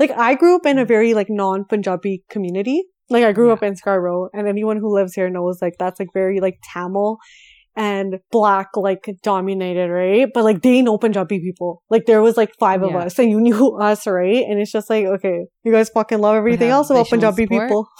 like 0.00 0.10
I 0.10 0.34
grew 0.34 0.56
up 0.56 0.66
in 0.66 0.78
a 0.78 0.84
very 0.84 1.14
like 1.14 1.28
non-Punjabi 1.30 2.24
community. 2.28 2.82
Like 3.08 3.24
I 3.24 3.32
grew 3.32 3.48
Yeah. 3.48 3.54
up 3.54 3.62
in 3.62 3.76
Scarborough 3.76 4.30
and 4.32 4.48
anyone 4.48 4.78
who 4.78 4.92
lives 4.92 5.14
here 5.14 5.30
knows 5.30 5.60
like 5.62 5.74
that's 5.78 6.00
like 6.00 6.08
very 6.12 6.40
like 6.40 6.58
Tamil 6.72 7.18
and 7.76 8.18
black 8.30 8.68
like 8.76 9.04
dominated, 9.22 9.90
right? 9.90 10.28
But 10.32 10.44
like 10.44 10.62
they 10.62 10.82
know 10.82 10.98
Punjabi 10.98 11.40
people. 11.40 11.82
Like 11.90 12.06
there 12.06 12.20
was 12.22 12.36
like 12.36 12.52
five 12.60 12.82
of 12.82 12.90
Yeah. 12.90 12.98
us 13.06 13.18
and 13.18 13.30
you 13.30 13.40
knew 13.40 13.76
us, 13.80 14.06
right? 14.06 14.44
And 14.48 14.60
it's 14.60 14.72
just 14.72 14.90
like, 14.90 15.06
okay, 15.06 15.46
you 15.64 15.72
guys 15.72 15.88
fucking 15.90 16.18
love 16.20 16.36
everything 16.36 16.68
else 16.70 16.90
about 16.90 17.08
Punjabi 17.08 17.46
people. 17.46 17.88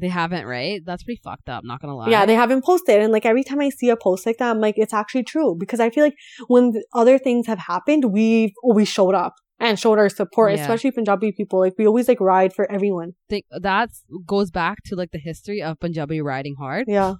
They 0.00 0.08
haven't, 0.08 0.46
right? 0.46 0.80
That's 0.86 1.02
pretty 1.02 1.20
fucked 1.22 1.48
up. 1.48 1.62
Not 1.64 1.80
gonna 1.82 1.96
lie. 1.96 2.08
Yeah, 2.08 2.24
they 2.24 2.34
haven't 2.34 2.64
posted. 2.64 3.00
And 3.02 3.12
like 3.12 3.26
every 3.26 3.42
time 3.42 3.60
I 3.60 3.70
see 3.70 3.90
a 3.90 3.96
post 3.96 4.24
like 4.24 4.38
that, 4.38 4.50
I'm 4.50 4.60
like, 4.60 4.76
it's 4.78 4.94
actually 4.94 5.24
true. 5.24 5.56
Because 5.58 5.80
I 5.80 5.90
feel 5.90 6.04
like 6.04 6.14
when 6.46 6.72
other 6.94 7.18
things 7.18 7.48
have 7.48 7.58
happened, 7.58 8.04
we've 8.12 8.52
always 8.62 8.88
showed 8.88 9.14
up 9.16 9.34
and 9.58 9.78
showed 9.78 9.98
our 9.98 10.08
support, 10.08 10.54
Yeah. 10.54 10.60
especially 10.62 10.92
Punjabi 10.92 11.32
people. 11.32 11.58
Like 11.58 11.74
we 11.76 11.86
always 11.86 12.06
like 12.08 12.20
ride 12.20 12.54
for 12.54 12.70
everyone. 12.70 13.12
think 13.28 13.44
that 13.50 13.90
goes 14.26 14.50
back 14.52 14.78
to 14.86 14.94
like 14.96 15.10
the 15.10 15.18
history 15.18 15.60
of 15.60 15.78
Punjabi 15.80 16.22
riding 16.22 16.54
hard. 16.58 16.84
Yeah. 16.86 17.14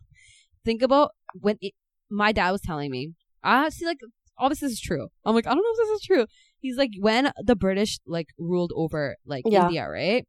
Think 0.64 0.80
about 0.80 1.10
when 1.34 1.56
it, 1.60 1.72
my 2.10 2.32
dad 2.32 2.50
was 2.50 2.60
telling 2.60 2.90
me, 2.90 3.12
I 3.42 3.68
see 3.70 3.86
like 3.86 4.00
all 4.38 4.48
this 4.48 4.62
is 4.62 4.80
true. 4.80 5.08
I'm 5.24 5.34
like, 5.34 5.46
I 5.46 5.50
don't 5.54 5.62
know 5.62 5.70
if 5.72 5.88
this 5.88 6.00
is 6.00 6.06
true. 6.06 6.26
He's 6.58 6.76
like, 6.76 6.90
when 6.98 7.32
the 7.42 7.56
British 7.56 7.98
like 8.06 8.28
ruled 8.38 8.72
over 8.74 9.16
like 9.26 9.44
Yeah. 9.46 9.66
India, 9.66 9.88
right? 9.88 10.26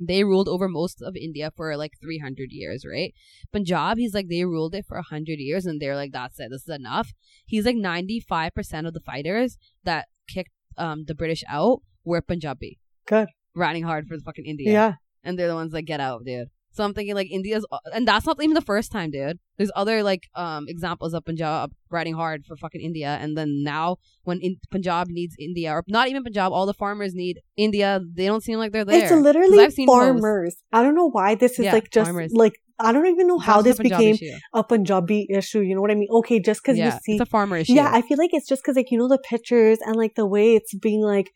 They 0.00 0.24
ruled 0.24 0.48
over 0.48 0.68
most 0.68 1.00
of 1.02 1.14
India 1.16 1.50
for 1.54 1.76
like 1.76 1.92
300 2.02 2.48
years, 2.50 2.84
right? 2.90 3.14
Punjab, 3.52 3.98
he's 3.98 4.14
like, 4.14 4.26
they 4.28 4.44
ruled 4.44 4.74
it 4.74 4.84
for 4.86 4.96
100 4.96 5.38
years 5.38 5.64
and 5.66 5.80
they're 5.80 5.94
like, 5.96 6.12
that's 6.12 6.40
it, 6.40 6.48
this 6.50 6.62
is 6.62 6.74
enough. 6.74 7.12
He's 7.46 7.64
like, 7.66 7.76
95% 7.76 8.86
of 8.86 8.94
the 8.94 9.00
fighters 9.00 9.58
that 9.84 10.08
kicked 10.28 10.50
um 10.78 11.04
the 11.06 11.14
British 11.14 11.44
out 11.48 11.82
were 12.04 12.22
Punjabi. 12.22 12.78
Good. 13.06 13.28
Riding 13.54 13.84
hard 13.84 14.06
for 14.08 14.16
the 14.16 14.22
fucking 14.22 14.46
India 14.46 14.72
Yeah. 14.72 14.92
and 15.22 15.38
they're 15.38 15.48
the 15.48 15.54
ones 15.54 15.72
that 15.72 15.82
get 15.82 16.00
out, 16.00 16.24
dude. 16.24 16.48
So 16.74 16.84
I'm 16.84 16.94
thinking 16.94 17.14
like 17.14 17.30
India's, 17.30 17.66
and 17.94 18.08
that's 18.08 18.26
not 18.26 18.42
even 18.42 18.54
the 18.54 18.60
first 18.62 18.90
time, 18.90 19.10
dude. 19.10 19.38
There's 19.58 19.70
other 19.76 20.02
like 20.02 20.28
um 20.34 20.64
examples 20.68 21.12
of 21.14 21.24
Punjab 21.24 21.72
riding 21.90 22.14
hard 22.14 22.44
for 22.46 22.56
fucking 22.56 22.80
India, 22.80 23.18
and 23.20 23.36
then 23.36 23.62
now 23.62 23.96
when 24.24 24.40
in 24.40 24.56
Punjab 24.70 25.08
needs 25.08 25.36
India, 25.38 25.70
or 25.72 25.84
not 25.86 26.08
even 26.08 26.22
Punjab, 26.24 26.52
all 26.52 26.66
the 26.66 26.74
farmers 26.74 27.14
need 27.14 27.40
India. 27.56 28.00
They 28.14 28.26
don't 28.26 28.42
seem 28.42 28.58
like 28.58 28.72
they're 28.72 28.84
there. 28.86 29.02
It's 29.02 29.12
literally 29.12 29.58
I've 29.60 29.72
seen 29.72 29.86
posts. 29.86 30.20
farmers. 30.20 30.56
I 30.72 30.82
don't 30.82 30.94
know 30.94 31.10
why 31.10 31.34
this 31.34 31.58
is 31.58 31.66
Yeah, 31.66 31.74
like 31.74 31.90
just 31.90 32.06
farmers. 32.06 32.32
like 32.34 32.54
I 32.78 32.90
don't 32.92 33.06
even 33.06 33.26
know 33.28 33.38
how 33.38 33.60
That's 33.62 33.76
this 33.78 33.80
a 33.80 33.82
became 33.90 34.14
issue. 34.14 34.32
a 34.54 34.64
Punjabi 34.64 35.26
issue. 35.30 35.60
You 35.60 35.74
know 35.74 35.82
what 35.82 35.90
I 35.90 35.94
mean? 35.94 36.08
Okay, 36.10 36.40
just 36.40 36.62
because 36.62 36.78
yeah, 36.78 36.86
you 36.86 37.00
see 37.04 37.12
it's 37.12 37.20
a 37.20 37.26
farmer 37.26 37.58
issue. 37.58 37.74
Yeah, 37.74 37.90
I 37.92 38.02
feel 38.02 38.18
like 38.18 38.30
it's 38.32 38.48
just 38.48 38.62
because 38.62 38.76
like 38.76 38.90
you 38.90 38.98
know 38.98 39.08
the 39.08 39.18
pictures 39.18 39.78
and 39.84 39.94
like 39.96 40.14
the 40.14 40.26
way 40.26 40.54
it's 40.56 40.74
being 40.74 41.02
like 41.02 41.30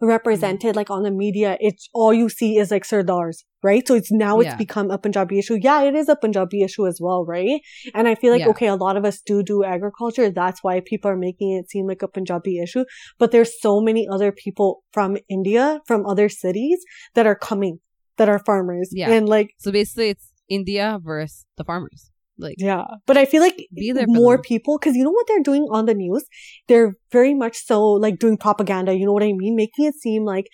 represented 0.00 0.70
mm-hmm. 0.70 0.76
like 0.76 0.90
on 0.90 1.02
the 1.02 1.10
media. 1.10 1.56
It's 1.60 1.88
all 1.92 2.12
you 2.12 2.28
see 2.28 2.56
is 2.56 2.70
like 2.70 2.84
Sardars, 2.84 3.44
right? 3.62 3.86
So 3.86 3.94
it's 3.94 4.10
now 4.10 4.40
it's 4.40 4.48
Yeah. 4.48 4.56
become 4.56 4.90
a 4.90 4.98
Punjabi 4.98 5.38
issue. 5.38 5.58
Yeah, 5.60 5.82
it 5.82 5.94
is 5.94 6.08
a 6.08 6.16
Punjabi 6.16 6.62
issue 6.62 6.86
as 6.86 6.98
well, 7.00 7.24
right? 7.24 7.60
And 7.94 8.08
I 8.08 8.14
feel 8.14 8.32
like 8.32 8.40
Yeah. 8.40 8.48
okay, 8.48 8.66
a 8.66 8.76
lot 8.76 8.96
of 8.96 9.04
us 9.04 9.20
do 9.20 9.42
do 9.42 9.62
agriculture. 9.64 10.30
That's 10.30 10.62
why 10.62 10.80
people 10.80 11.10
are 11.10 11.16
making 11.16 11.52
it 11.52 11.70
seem 11.70 11.86
like 11.86 12.02
a 12.02 12.08
Punjabi 12.08 12.58
issue. 12.60 12.84
But 13.18 13.30
there's 13.30 13.60
so 13.60 13.80
many 13.80 14.06
other 14.08 14.32
people 14.32 14.82
from 14.92 15.16
India, 15.28 15.80
from 15.86 16.06
other 16.06 16.28
cities 16.28 16.84
that 17.14 17.26
are 17.26 17.36
coming 17.36 17.80
that 18.16 18.28
are 18.28 18.38
farmers. 18.38 18.90
Yeah. 18.92 19.10
and 19.10 19.28
like 19.28 19.54
So 19.58 19.70
basically, 19.72 20.10
it's 20.10 20.32
India 20.48 20.98
versus 21.02 21.44
the 21.56 21.64
farmers. 21.64 22.10
Like, 22.40 22.56
yeah, 22.58 22.84
but 23.06 23.16
I 23.16 23.24
feel 23.24 23.42
like 23.42 23.56
Be 23.74 23.92
there 23.92 24.06
more 24.08 24.36
them. 24.36 24.42
people 24.42 24.78
because 24.78 24.96
you 24.96 25.04
know 25.04 25.10
what 25.10 25.26
they're 25.28 25.42
doing 25.42 25.66
on 25.70 25.86
the 25.86 25.94
news. 25.94 26.24
They're 26.68 26.94
very 27.12 27.34
much 27.34 27.56
so 27.64 27.82
like 27.84 28.18
doing 28.18 28.36
propaganda. 28.36 28.94
You 28.94 29.06
know 29.06 29.12
what 29.12 29.22
I 29.22 29.32
mean? 29.32 29.54
Making 29.56 29.86
it 29.86 29.94
seem 29.94 30.24
like 30.24 30.46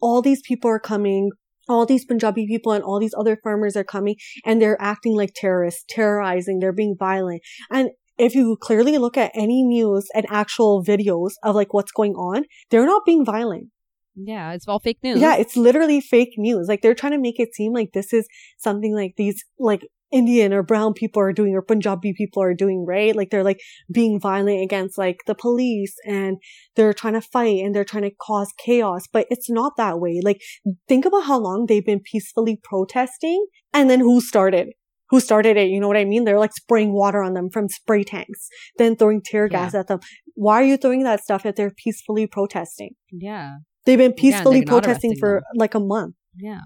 all 0.00 0.22
these 0.22 0.42
people 0.42 0.70
are 0.70 0.80
coming, 0.80 1.30
all 1.68 1.86
these 1.86 2.04
Punjabi 2.04 2.46
people 2.46 2.72
and 2.72 2.82
all 2.84 2.98
these 3.00 3.14
other 3.16 3.38
farmers 3.42 3.76
are 3.76 3.84
coming, 3.84 4.16
and 4.44 4.60
they're 4.60 4.80
acting 4.80 5.14
like 5.16 5.32
terrorists, 5.34 5.84
terrorizing. 5.88 6.58
They're 6.60 6.72
being 6.72 6.96
violent, 6.98 7.42
and 7.70 7.90
if 8.18 8.34
you 8.34 8.56
clearly 8.60 8.98
look 8.98 9.16
at 9.16 9.32
any 9.34 9.62
news 9.64 10.06
and 10.14 10.26
actual 10.30 10.84
videos 10.84 11.32
of 11.42 11.54
like 11.54 11.72
what's 11.72 11.92
going 11.92 12.12
on, 12.14 12.44
they're 12.70 12.86
not 12.86 13.04
being 13.06 13.24
violent. 13.24 13.68
yeah, 14.14 14.52
it's 14.52 14.68
all 14.68 14.78
fake 14.78 14.98
news. 15.02 15.18
Yeah, 15.18 15.36
it's 15.36 15.56
literally 15.56 16.00
fake 16.00 16.34
news. 16.36 16.68
Like 16.68 16.82
they're 16.82 16.94
trying 16.94 17.12
to 17.12 17.18
make 17.18 17.40
it 17.40 17.54
seem 17.54 17.72
like 17.72 17.92
this 17.92 18.12
is 18.12 18.26
something 18.58 18.94
like 18.94 19.14
these 19.16 19.42
like 19.58 19.82
Indian 20.12 20.52
or 20.52 20.62
brown 20.62 20.92
people 20.92 21.22
are 21.22 21.32
doing 21.32 21.54
or 21.54 21.62
Punjabi 21.62 22.12
people 22.16 22.42
are 22.42 22.54
doing, 22.54 22.84
right? 22.86 23.14
Like 23.16 23.30
they're 23.30 23.42
like 23.44 23.60
being 23.92 24.20
violent 24.20 24.62
against 24.62 24.98
like 24.98 25.18
the 25.26 25.34
police 25.34 25.94
and 26.06 26.36
they're 26.76 26.92
trying 26.92 27.14
to 27.14 27.20
fight 27.22 27.64
and 27.64 27.74
they're 27.74 27.84
trying 27.84 28.02
to 28.04 28.10
cause 28.20 28.52
chaos, 28.64 29.02
but 29.12 29.26
it's 29.30 29.48
not 29.50 29.72
that 29.78 29.98
way. 30.00 30.20
Like 30.22 30.40
think 30.88 31.04
about 31.06 31.24
how 31.24 31.38
long 31.38 31.66
they've 31.66 31.84
been 31.84 32.00
peacefully 32.00 32.60
protesting 32.62 33.46
and 33.72 33.88
then 33.88 34.00
who 34.00 34.20
started? 34.20 34.68
Who 35.10 35.20
started 35.20 35.56
it? 35.56 35.68
You 35.68 35.78
know 35.80 35.88
what 35.88 35.96
I 35.98 36.04
mean? 36.04 36.24
They're 36.24 36.38
like 36.38 36.54
spraying 36.54 36.92
water 36.94 37.22
on 37.22 37.34
them 37.34 37.50
from 37.50 37.68
spray 37.68 38.02
tanks, 38.04 38.48
then 38.78 38.96
throwing 38.96 39.20
tear 39.22 39.44
Yeah. 39.46 39.64
gas 39.64 39.74
at 39.74 39.86
them. 39.88 40.00
Why 40.34 40.60
are 40.62 40.64
you 40.64 40.76
throwing 40.78 41.02
that 41.04 41.22
stuff 41.22 41.44
if 41.44 41.54
they're 41.56 41.72
peacefully 41.84 42.26
protesting? 42.26 42.92
yeah, 43.10 43.56
They've 43.84 43.98
been 43.98 44.12
peacefully 44.14 44.60
they're 44.60 44.66
protesting 44.80 45.14
for 45.18 45.42
them. 45.42 45.42
like 45.56 45.74
a 45.74 45.80
month. 45.80 46.14
yeah. 46.36 46.60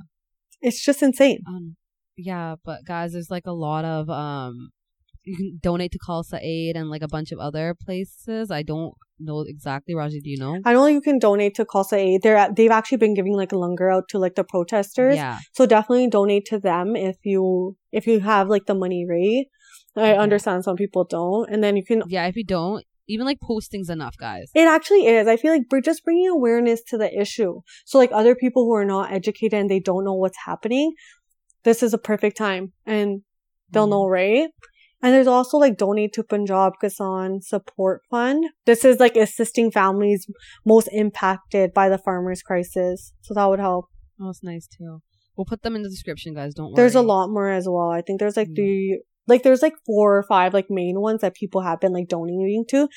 It's 0.61 0.85
just 0.85 1.03
insane. 1.03 1.41
Um, 1.49 1.77
yeah, 2.17 2.57
but 2.65 2.85
guys, 2.87 3.13
there's 3.13 3.31
like 3.31 3.47
a 3.47 3.53
lot 3.53 3.85
of 3.85 4.09
um, 4.11 4.71
you 5.25 5.37
can 5.41 5.59
donate 5.63 5.93
to 5.93 5.99
Khalsa 5.99 6.39
Aid 6.43 6.77
and 6.77 6.89
like 6.91 7.03
a 7.03 7.09
bunch 7.09 7.33
of 7.33 7.39
other 7.39 7.75
places. 7.85 8.51
I 8.51 8.63
don't 8.63 8.95
know 9.19 9.41
exactly. 9.47 9.95
Raji, 9.95 10.21
do 10.21 10.31
you 10.31 10.39
know? 10.39 10.59
I 10.65 10.73
know 10.75 10.87
you 10.87 11.01
can 11.01 11.19
donate 11.19 11.55
to 11.57 11.65
Khalsa 11.65 11.95
Aid. 11.97 12.23
They're 12.23 12.53
they've 12.55 12.71
actually 12.71 12.99
been 12.99 13.15
giving 13.15 13.35
like 13.35 13.53
a 13.53 13.57
langar 13.57 13.91
out 13.95 14.09
to 14.11 14.19
like 14.19 14.35
the 14.35 14.45
protesters. 14.45 15.17
Yeah, 15.17 15.39
So 15.53 15.67
definitely 15.67 16.09
donate 16.09 16.45
to 16.47 16.59
them 16.59 16.95
if 16.97 17.17
you 17.25 17.77
if 17.93 18.07
you 18.07 18.21
have 18.21 18.49
like 18.49 18.67
the 18.67 18.75
money, 18.75 19.07
right? 19.09 19.47
I 19.99 20.13
Yeah. 20.13 20.21
understand 20.21 20.65
some 20.65 20.77
people 20.77 21.05
don't, 21.05 21.49
and 21.51 21.65
then 21.65 21.77
you 21.77 21.85
can. 21.85 22.03
yeah. 22.07 22.27
If 22.27 22.37
you 22.37 22.45
don't, 22.45 22.85
even 23.09 23.25
like 23.25 23.39
posting's 23.41 23.89
enough, 23.89 24.17
guys. 24.19 24.51
It 24.55 24.69
actually 24.69 25.07
is. 25.07 25.27
I 25.27 25.37
feel 25.39 25.53
like 25.53 25.63
we're 25.71 25.81
just 25.81 26.05
bringing 26.05 26.29
awareness 26.29 26.83
to 26.89 26.99
the 26.99 27.09
issue. 27.19 27.61
So 27.87 27.97
like 27.97 28.11
other 28.13 28.35
people 28.35 28.65
who 28.67 28.75
are 28.75 28.85
not 28.85 29.11
educated 29.13 29.55
and 29.59 29.71
they 29.71 29.81
don't 29.81 30.05
know 30.05 30.13
what's 30.13 30.37
happening, 30.45 30.93
this 31.67 31.83
is 31.83 31.93
a 31.93 31.99
perfect 31.99 32.37
time, 32.39 32.73
and 32.87 33.21
they'll 33.71 33.87
Mm. 33.87 33.91
know, 33.91 34.07
right? 34.07 34.49
And 35.03 35.13
there's 35.13 35.27
also 35.27 35.59
like 35.59 35.77
donate 35.77 36.13
to 36.15 36.23
Punjab 36.23 36.73
Kisan 36.83 37.43
Support 37.43 38.01
Fund. 38.11 38.45
This 38.65 38.85
is 38.85 38.99
like 38.99 39.15
assisting 39.17 39.71
families 39.71 40.27
most 40.65 40.89
impacted 40.93 41.75
by 41.75 41.89
the 41.91 41.99
farmers 41.99 42.41
crisis. 42.43 43.13
So 43.21 43.35
that 43.35 43.47
would 43.51 43.59
help. 43.61 43.85
Oh, 44.21 44.31
it's 44.31 44.43
nice 44.43 44.67
too. 44.67 45.03
We'll 45.37 45.45
put 45.45 45.63
them 45.63 45.77
in 45.77 45.83
the 45.83 45.91
description, 45.91 46.33
guys. 46.35 46.55
Don't 46.55 46.67
worry. 46.69 46.77
There's 46.77 46.95
a 46.95 47.03
lot 47.03 47.29
more 47.29 47.51
as 47.51 47.67
well. 47.69 47.91
I 47.91 48.01
think 48.01 48.21
there's 48.21 48.39
like 48.39 48.49
Mm. 48.49 48.57
the 48.57 48.99
like 49.27 49.43
there's 49.43 49.63
like 49.63 49.75
four 49.85 50.17
or 50.17 50.23
five 50.23 50.55
like 50.55 50.67
main 50.71 51.01
ones 51.01 51.21
that 51.21 51.35
people 51.35 51.63
have 51.63 51.81
been 51.81 51.93
like 51.93 52.09
donating 52.09 52.65
to. 52.71 52.89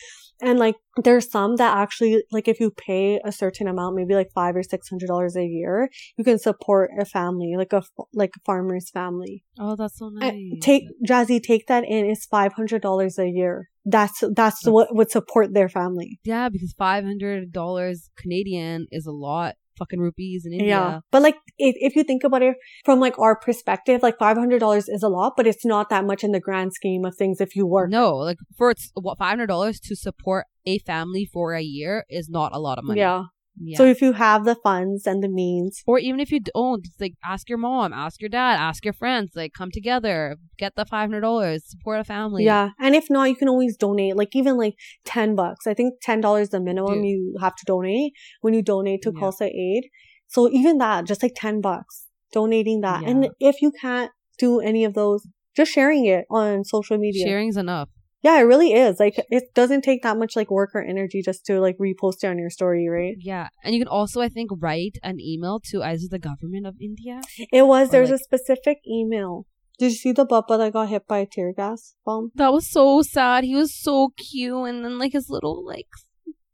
And 0.41 0.57
like 0.57 0.75
there's 1.03 1.29
some 1.29 1.57
that 1.57 1.77
actually 1.77 2.23
like 2.31 2.47
if 2.47 2.59
you 2.59 2.71
pay 2.71 3.19
a 3.25 3.31
certain 3.31 3.67
amount, 3.67 3.95
maybe 3.95 4.15
like 4.15 4.29
five 4.33 4.55
or 4.55 4.63
six 4.63 4.87
hundred 4.87 5.07
dollars 5.07 5.35
a 5.35 5.45
year, 5.45 5.89
you 6.17 6.23
can 6.23 6.39
support 6.39 6.91
a 6.99 7.03
family, 7.05 7.55
like 7.57 7.73
a 7.73 7.83
like 8.13 8.31
a 8.37 8.39
farmer's 8.45 8.89
family. 8.89 9.43
Oh, 9.59 9.75
that's 9.75 9.97
so 9.97 10.09
nice. 10.09 10.31
And 10.31 10.61
take 10.61 10.83
Jazzy, 11.05 11.41
take 11.41 11.67
that 11.67 11.83
in. 11.83 12.05
It's 12.05 12.25
five 12.25 12.53
hundred 12.53 12.81
dollars 12.81 13.19
a 13.19 13.27
year. 13.27 13.69
That's 13.85 14.19
that's 14.19 14.35
That's- 14.35 14.65
what 14.67 14.95
would 14.95 15.11
support 15.11 15.53
their 15.53 15.67
family. 15.69 16.19
yeah, 16.23 16.47
because 16.47 16.73
five 16.77 17.03
hundred 17.03 17.51
dollars 17.51 18.09
Canadian 18.17 18.87
is 18.91 19.05
a 19.05 19.11
lot. 19.11 19.55
Fucking 19.79 19.99
rupees 19.99 20.45
in 20.45 20.53
India. 20.53 20.67
Yeah, 20.67 20.99
but 21.11 21.21
like 21.21 21.35
if 21.57 21.75
if 21.79 21.95
you 21.95 22.03
think 22.03 22.23
about 22.23 22.41
it 22.43 22.55
from 22.85 22.99
like 22.99 23.17
our 23.17 23.35
perspective, 23.39 24.03
like 24.03 24.17
five 24.19 24.37
hundred 24.37 24.59
dollars 24.59 24.87
is 24.89 25.01
a 25.03 25.09
lot, 25.09 25.33
but 25.37 25.47
it's 25.47 25.65
not 25.65 25.89
that 25.89 26.05
much 26.05 26.23
in 26.23 26.31
the 26.33 26.39
grand 26.39 26.73
scheme 26.73 27.05
of 27.05 27.15
things. 27.15 27.39
If 27.41 27.55
you 27.55 27.65
work, 27.65 27.89
No, 27.89 28.15
like 28.15 28.37
for 28.57 28.69
it's 28.71 28.91
what 28.93 29.17
five 29.17 29.29
hundred 29.29 29.47
dollars 29.47 29.79
to 29.81 29.95
support 29.95 30.45
a 30.65 30.79
family 30.79 31.25
for 31.33 31.53
a 31.53 31.61
year 31.61 32.05
is 32.09 32.29
not 32.29 32.53
a 32.53 32.59
lot 32.59 32.77
of 32.77 32.83
money. 32.83 32.99
yeah. 32.99 33.23
Yeah. 33.61 33.77
So 33.77 33.85
if 33.85 34.01
you 34.01 34.13
have 34.13 34.45
the 34.45 34.55
funds 34.55 35.05
and 35.05 35.21
the 35.23 35.27
means, 35.27 35.81
or 35.85 35.99
even 35.99 36.19
if 36.19 36.31
you 36.31 36.39
don't, 36.39 36.87
like 36.99 37.13
ask 37.25 37.49
your 37.49 37.57
mom, 37.57 37.91
ask 37.93 38.21
your 38.21 38.29
dad, 38.29 38.59
ask 38.59 38.85
your 38.85 38.93
friends, 38.93 39.31
like 39.35 39.53
come 39.53 39.69
together, 39.71 40.37
get 40.57 40.75
the 40.75 40.85
five 40.85 41.09
hundred 41.09 41.21
dollars, 41.21 41.63
support 41.67 41.99
a 41.99 42.03
family. 42.03 42.43
yeah. 42.45 42.69
And 42.79 42.95
if 42.95 43.09
not, 43.09 43.29
you 43.29 43.35
can 43.35 43.49
always 43.49 43.75
donate. 43.77 44.15
Like 44.15 44.35
even 44.35 44.57
like 44.57 44.75
ten 45.05 45.35
bucks. 45.35 45.67
I 45.67 45.73
think 45.73 45.95
ten 46.01 46.21
dollars 46.21 46.49
the 46.49 46.59
minimum 46.59 46.95
Dude. 47.01 47.05
you 47.05 47.35
have 47.41 47.55
to 47.55 47.63
donate 47.65 48.13
when 48.41 48.53
you 48.53 48.61
donate 48.61 49.01
to 49.03 49.11
Yeah. 49.13 49.21
Khalsa 49.21 49.47
Aid. 49.47 49.89
So 50.27 50.49
even 50.51 50.77
that, 50.77 51.05
just 51.07 51.23
like 51.23 51.33
ten 51.35 51.59
bucks, 51.59 52.05
donating 52.31 52.81
that. 52.81 53.01
Yeah. 53.01 53.09
And 53.09 53.29
if 53.39 53.61
you 53.61 53.71
can't 53.81 54.11
do 54.37 54.59
any 54.59 54.85
of 54.85 54.93
those, 54.93 55.27
just 55.55 55.71
sharing 55.71 56.05
it 56.05 56.25
on 56.29 56.63
social 56.63 56.97
media. 56.97 57.25
sharing's 57.25 57.57
enough. 57.57 57.89
Yeah, 58.21 58.37
it 58.39 58.43
really 58.43 58.73
is. 58.73 58.99
Like 58.99 59.15
it 59.29 59.53
doesn't 59.53 59.81
take 59.83 60.03
that 60.03 60.17
much 60.17 60.35
like 60.35 60.51
work 60.51 60.71
or 60.73 60.81
energy 60.83 61.21
just 61.23 61.45
to 61.45 61.59
like 61.61 61.77
repost 61.77 62.23
it 62.23 62.27
on 62.27 62.37
your 62.37 62.49
story, 62.49 62.87
right? 62.89 63.15
Yeah, 63.19 63.47
and 63.63 63.73
you 63.73 63.79
can 63.81 63.87
also, 63.87 64.19
I 64.21 64.29
think, 64.29 64.49
write 64.59 64.97
an 65.03 65.19
email 65.19 65.61
to 65.71 65.81
either 65.83 66.03
the 66.09 66.19
government 66.19 66.67
of 66.67 66.75
India. 66.81 67.21
It 67.51 67.63
was 67.67 67.89
there's 67.91 68.09
like- 68.11 68.19
a 68.19 68.23
specific 68.23 68.79
email. 68.87 69.45
Did 69.77 69.91
you 69.91 69.97
see 69.97 70.11
the 70.11 70.25
buppa 70.25 70.57
that 70.57 70.73
got 70.73 70.89
hit 70.89 71.07
by 71.07 71.19
a 71.19 71.25
tear 71.25 71.53
gas 71.53 71.95
bomb? 72.05 72.31
That 72.35 72.51
was 72.51 72.69
so 72.69 73.01
sad. 73.01 73.45
He 73.45 73.55
was 73.55 73.73
so 73.73 74.09
cute, 74.17 74.67
and 74.67 74.83
then 74.83 74.99
like 74.99 75.13
his 75.13 75.29
little 75.29 75.65
like 75.65 75.87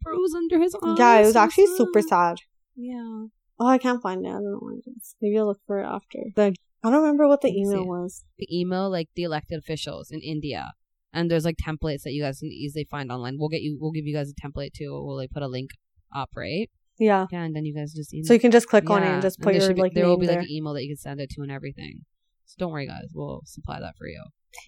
bruise 0.03 0.35
under 0.35 0.59
his 0.59 0.75
eye. 0.83 0.95
yeah, 0.99 1.17
it 1.17 1.25
was 1.25 1.33
so 1.33 1.39
actually 1.39 1.67
super 1.75 2.01
sad. 2.03 2.37
Yeah. 2.75 3.25
Oh, 3.59 3.67
I 3.67 3.79
can't 3.79 4.01
find 4.03 4.23
it. 4.25 4.29
I 4.29 4.33
don't 4.33 4.51
know 4.51 4.59
where 4.59 4.75
it 4.75 4.83
is. 4.95 5.15
Maybe 5.21 5.39
I'll 5.39 5.47
look 5.47 5.61
for 5.65 5.79
it 5.79 5.85
after. 5.87 6.19
The 6.35 6.53
I 6.83 6.91
don't 6.91 7.01
remember 7.01 7.27
what 7.27 7.41
the 7.41 7.49
email 7.49 7.85
was. 7.87 8.25
The 8.37 8.47
email 8.55 8.91
like 8.91 9.09
the 9.15 9.23
elected 9.23 9.57
officials 9.57 10.11
in 10.11 10.19
India, 10.21 10.73
and 11.15 11.31
there's 11.31 11.45
like 11.45 11.55
templates 11.57 12.03
that 12.03 12.11
you 12.11 12.21
guys 12.21 12.39
can 12.39 12.49
easily 12.49 12.85
find 12.91 13.11
online. 13.11 13.37
We'll 13.39 13.49
get 13.49 13.61
you. 13.61 13.77
We'll 13.79 13.91
give 13.91 14.05
you 14.05 14.13
guys 14.13 14.29
a 14.31 14.47
template 14.47 14.73
too. 14.73 14.91
We'll 14.91 15.15
like 15.15 15.31
put 15.31 15.41
a 15.41 15.47
link 15.47 15.71
up, 16.15 16.29
right? 16.35 16.69
Yeah. 16.99 17.25
Yeah, 17.31 17.43
and 17.43 17.55
then 17.55 17.65
you 17.65 17.73
guys 17.73 17.93
just 17.93 18.13
email. 18.13 18.25
So 18.25 18.33
you 18.33 18.39
can 18.39 18.51
just 18.51 18.67
click 18.67 18.89
on 18.89 19.01
it 19.03 19.07
and 19.07 19.21
just 19.21 19.39
put 19.39 19.53
there 19.53 19.61
your 19.63 19.73
be- 19.73 19.81
like 19.81 19.93
there 19.93 20.05
will 20.05 20.17
be 20.17 20.27
there. 20.27 20.37
like 20.37 20.45
an 20.45 20.51
email 20.51 20.73
that 20.73 20.83
you 20.83 20.89
can 20.89 20.97
send 20.97 21.19
it 21.19 21.29
to 21.31 21.41
and 21.41 21.51
everything. 21.51 22.01
So 22.45 22.55
don't 22.59 22.71
worry, 22.71 22.85
guys. 22.87 23.09
We'll 23.13 23.41
supply 23.45 23.79
that 23.79 23.95
for 23.97 24.07
you. 24.07 24.23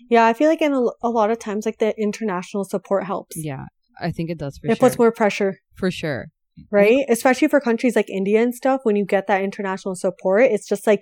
yeah, 0.10 0.26
I 0.26 0.34
feel 0.34 0.50
like 0.50 0.62
in 0.62 0.74
a, 0.74 0.82
a 1.04 1.10
lot 1.10 1.30
of 1.30 1.40
times 1.40 1.66
like 1.66 1.78
the 1.78 1.94
international 2.02 2.64
support 2.64 3.04
helps. 3.06 3.36
Yeah, 3.38 3.66
I 4.02 4.12
think 4.12 4.30
it 4.30 4.38
does 4.38 4.58
for 4.58 4.68
it 4.68 4.78
sure. 4.78 4.90
puts 4.90 4.98
more 4.98 5.12
pressure, 5.12 5.60
for 5.76 5.92
sure. 5.92 6.28
right? 6.72 7.06
Especially 7.08 7.48
for 7.48 7.60
countries 7.62 7.96
like 7.96 8.10
India 8.10 8.42
and 8.42 8.54
stuff. 8.54 8.82
When 8.84 8.96
you 8.96 9.06
get 9.06 9.28
that 9.28 9.42
international 9.42 9.96
support, 9.96 10.44
it's 10.44 10.68
just 10.68 10.88
like 10.88 11.02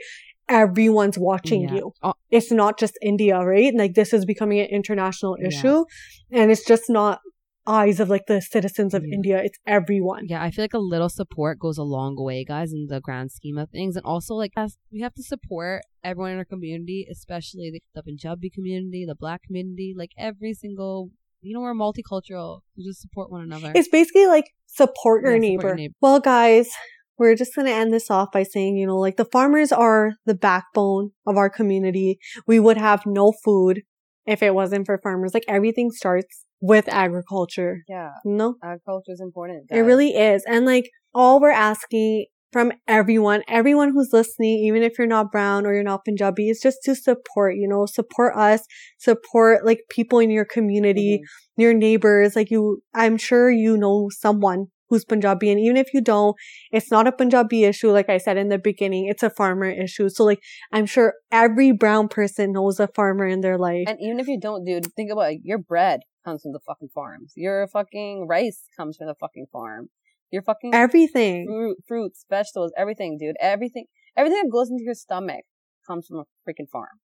everyone's 0.49 1.17
watching 1.17 1.63
Yeah. 1.63 1.75
you. 1.75 1.93
Oh. 2.03 2.13
It's 2.31 2.51
not 2.51 2.77
just 2.79 2.97
India, 3.01 3.39
right? 3.39 3.73
Like 3.73 3.93
this 3.95 4.13
is 4.13 4.25
becoming 4.25 4.60
an 4.60 4.67
international 4.67 5.38
Yeah. 5.39 5.47
issue 5.47 5.86
and 6.31 6.51
it's 6.51 6.65
just 6.65 6.89
not 6.89 7.19
eyes 7.67 7.99
of 7.99 8.10
like 8.10 8.27
the 8.27 8.41
citizens 8.41 8.93
of 8.93 9.03
Yeah. 9.03 9.15
India. 9.15 9.41
It's 9.43 9.58
everyone. 9.65 10.27
Yeah, 10.27 10.41
I 10.43 10.51
feel 10.51 10.63
like 10.63 10.73
a 10.75 10.77
little 10.79 11.10
support 11.10 11.58
goes 11.60 11.77
a 11.79 11.84
long 11.84 12.15
way, 12.15 12.43
guys, 12.45 12.71
in 12.71 12.86
the 12.88 13.01
grand 13.01 13.31
scheme 13.31 13.58
of 13.58 13.69
things. 13.71 13.95
And 13.95 14.05
also, 14.05 14.36
like, 14.36 14.53
we 14.91 15.01
have 15.01 15.15
to 15.15 15.23
support 15.23 15.81
everyone 16.03 16.31
in 16.34 16.38
our 16.38 16.45
community, 16.45 17.08
especially 17.12 17.71
the, 17.71 17.81
the 17.95 18.03
Punjabi 18.03 18.51
community, 18.51 19.03
the 19.08 19.15
Black 19.15 19.41
community, 19.41 19.95
like 19.97 20.12
every 20.15 20.53
single, 20.53 21.10
you 21.41 21.53
know, 21.55 21.62
we're 21.62 21.73
multicultural. 21.73 22.60
We 22.77 22.84
just 22.84 23.01
support 23.01 23.31
one 23.31 23.41
another. 23.41 23.71
It's 23.73 23.88
basically 23.88 24.27
like 24.27 24.45
support 24.67 25.23
your 25.23 25.36
Yeah, 25.36 25.49
support 25.53 25.63
your 25.63 25.75
neighbor. 25.75 25.93
Well, 26.01 26.19
guys, 26.19 26.69
we're 27.17 27.36
just 27.36 27.56
going 27.56 27.67
to 27.67 27.73
end 27.73 27.93
this 27.93 28.10
off 28.12 28.30
by 28.32 28.43
saying, 28.43 28.78
you 28.78 28.86
know, 28.88 28.97
like 28.97 29.17
the 29.17 29.25
farmers 29.25 29.71
are 29.71 30.13
the 30.25 30.36
backbone 30.36 31.12
of 31.25 31.38
our 31.38 31.49
community. 31.49 32.19
We 32.47 32.60
would 32.60 32.78
have 32.78 33.06
no 33.06 33.34
food 33.43 33.82
if 34.25 34.41
it 34.43 34.54
wasn't 34.56 34.86
for 34.86 34.99
farmers. 35.01 35.34
Like 35.34 35.45
everything 35.47 35.91
starts 35.91 36.45
with 36.62 36.88
agriculture. 36.89 37.84
Yeah, 37.88 38.12
No, 38.23 38.56
agriculture 38.63 39.12
is 39.12 39.21
important. 39.21 39.67
it 39.69 39.82
really 39.82 40.15
is. 40.15 40.43
And 40.47 40.65
like 40.65 40.89
all 41.13 41.39
we're 41.39 41.51
asking 41.51 42.25
from 42.51 42.71
everyone, 42.88 43.43
everyone 43.49 43.91
who's 43.91 44.10
listening, 44.13 44.60
even 44.65 44.82
if 44.82 44.97
you're 44.97 45.08
not 45.08 45.30
brown 45.32 45.65
or 45.65 45.73
you're 45.73 45.84
not 45.84 46.06
Punjabi, 46.06 46.49
is 46.49 46.62
just 46.62 46.78
to 46.86 46.95
support, 46.95 47.56
you 47.56 47.67
know, 47.67 47.86
support 47.86 48.34
us, 48.38 48.62
support 48.97 49.65
like 49.65 49.82
people 49.89 50.19
in 50.19 50.30
your 50.30 50.45
community, 50.45 51.19
Mhm. 51.21 51.62
your 51.62 51.73
neighbors, 51.73 52.36
like 52.36 52.49
you, 52.49 52.82
I'm 52.93 53.17
sure 53.17 53.51
you 53.51 53.78
know 53.78 54.08
someone 54.10 54.67
who's 54.89 55.06
Punjabi. 55.06 55.52
And 55.52 55.60
even 55.60 55.78
if 55.78 55.93
you 55.93 56.02
don't, 56.02 56.36
it's 56.71 56.91
not 56.91 57.08
a 57.08 57.12
Punjabi 57.12 57.63
issue. 57.63 57.91
Like 57.91 58.10
I 58.10 58.17
said 58.17 58.38
in 58.38 58.50
the 58.50 58.58
beginning, 58.58 59.08
it's 59.08 59.24
a 59.24 59.30
farmer 59.30 59.69
issue. 59.69 60.10
So 60.10 60.24
like, 60.24 60.41
I'm 60.71 60.86
sure 60.86 61.13
every 61.32 61.71
brown 61.71 62.08
person 62.08 62.52
knows 62.52 62.80
a 62.80 62.88
farmer 62.88 63.28
in 63.28 63.41
their 63.41 63.58
life. 63.58 63.86
And 63.88 63.98
even 64.02 64.19
if 64.19 64.28
you 64.28 64.39
don't, 64.39 64.65
dude, 64.65 64.93
think 64.95 65.12
about 65.12 65.34
it. 65.34 65.39
Your 65.43 65.58
bread 65.58 66.02
comes 66.24 66.41
from 66.41 66.54
the 66.54 66.60
fucking 66.60 66.89
farms. 66.93 67.34
Your 67.36 67.67
fucking 67.67 68.28
rice 68.28 68.63
comes 68.76 68.98
from 68.98 69.08
the 69.08 69.15
fucking 69.15 69.48
farm. 69.52 69.89
Your 70.32 70.41
fucking 70.41 70.74
Everything. 70.74 71.45
fruit, 71.45 71.78
fruits, 71.88 72.26
vegetables, 72.30 72.74
everything, 72.78 73.17
dude. 73.19 73.36
Everything, 73.39 73.86
everything 74.17 74.41
that 74.43 74.52
goes 74.52 74.69
into 74.69 74.84
your 74.84 74.95
stomach 74.95 75.45
comes 75.88 76.08
from 76.08 76.17
a 76.17 76.24
freaking 76.50 76.67
farm. 76.71 77.00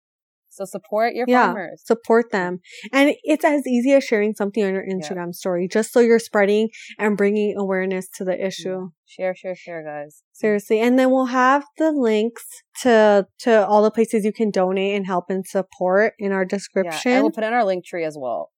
So 0.49 0.65
support 0.65 1.13
your 1.13 1.25
Yeah. 1.27 1.45
farmers. 1.45 1.81
Support 1.85 2.31
them. 2.31 2.59
And 2.91 3.15
it's 3.23 3.45
as 3.45 3.65
easy 3.67 3.93
as 3.93 4.03
sharing 4.03 4.33
something 4.33 4.63
on 4.63 4.73
your 4.73 4.85
Instagram 4.85 5.33
story, 5.33 5.67
just 5.67 5.93
so 5.93 5.99
you're 5.99 6.19
spreading 6.19 6.69
and 6.97 7.15
bringing 7.15 7.55
awareness 7.57 8.07
to 8.17 8.25
the 8.25 8.33
mm-hmm. 8.33 8.45
issue. 8.47 8.89
Share, 9.05 9.35
share, 9.35 9.55
share, 9.55 9.83
guys. 9.83 10.23
Seriously. 10.33 10.79
And 10.79 10.99
then 10.99 11.11
we'll 11.11 11.25
have 11.27 11.63
the 11.77 11.91
links 11.91 12.43
to, 12.81 13.25
to 13.39 13.65
all 13.67 13.83
the 13.83 13.91
places 13.91 14.25
you 14.25 14.33
can 14.33 14.51
donate 14.51 14.95
and 14.95 15.05
help 15.05 15.25
and 15.29 15.45
support 15.45 16.13
in 16.19 16.31
our 16.31 16.45
description. 16.45 17.11
Yeah, 17.11 17.17
and 17.17 17.23
we'll 17.23 17.31
put 17.31 17.43
in 17.43 17.53
our 17.53 17.63
Linktree 17.63 18.05
as 18.05 18.17
well, 18.19 18.51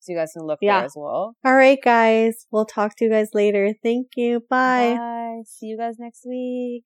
so 0.00 0.12
you 0.12 0.18
guys 0.18 0.32
can 0.32 0.46
look 0.46 0.58
Yeah. 0.62 0.78
there 0.78 0.86
as 0.86 0.94
well. 0.96 1.34
all 1.44 1.54
right, 1.54 1.78
guys. 1.82 2.46
We'll 2.50 2.66
talk 2.66 2.96
to 2.96 3.04
you 3.04 3.10
guys 3.10 3.30
later. 3.34 3.74
Thank 3.82 4.08
you. 4.16 4.40
Bye. 4.48 4.94
Bye. 4.96 5.42
See 5.46 5.66
you 5.66 5.78
guys 5.78 5.96
next 5.98 6.24
week. 6.26 6.78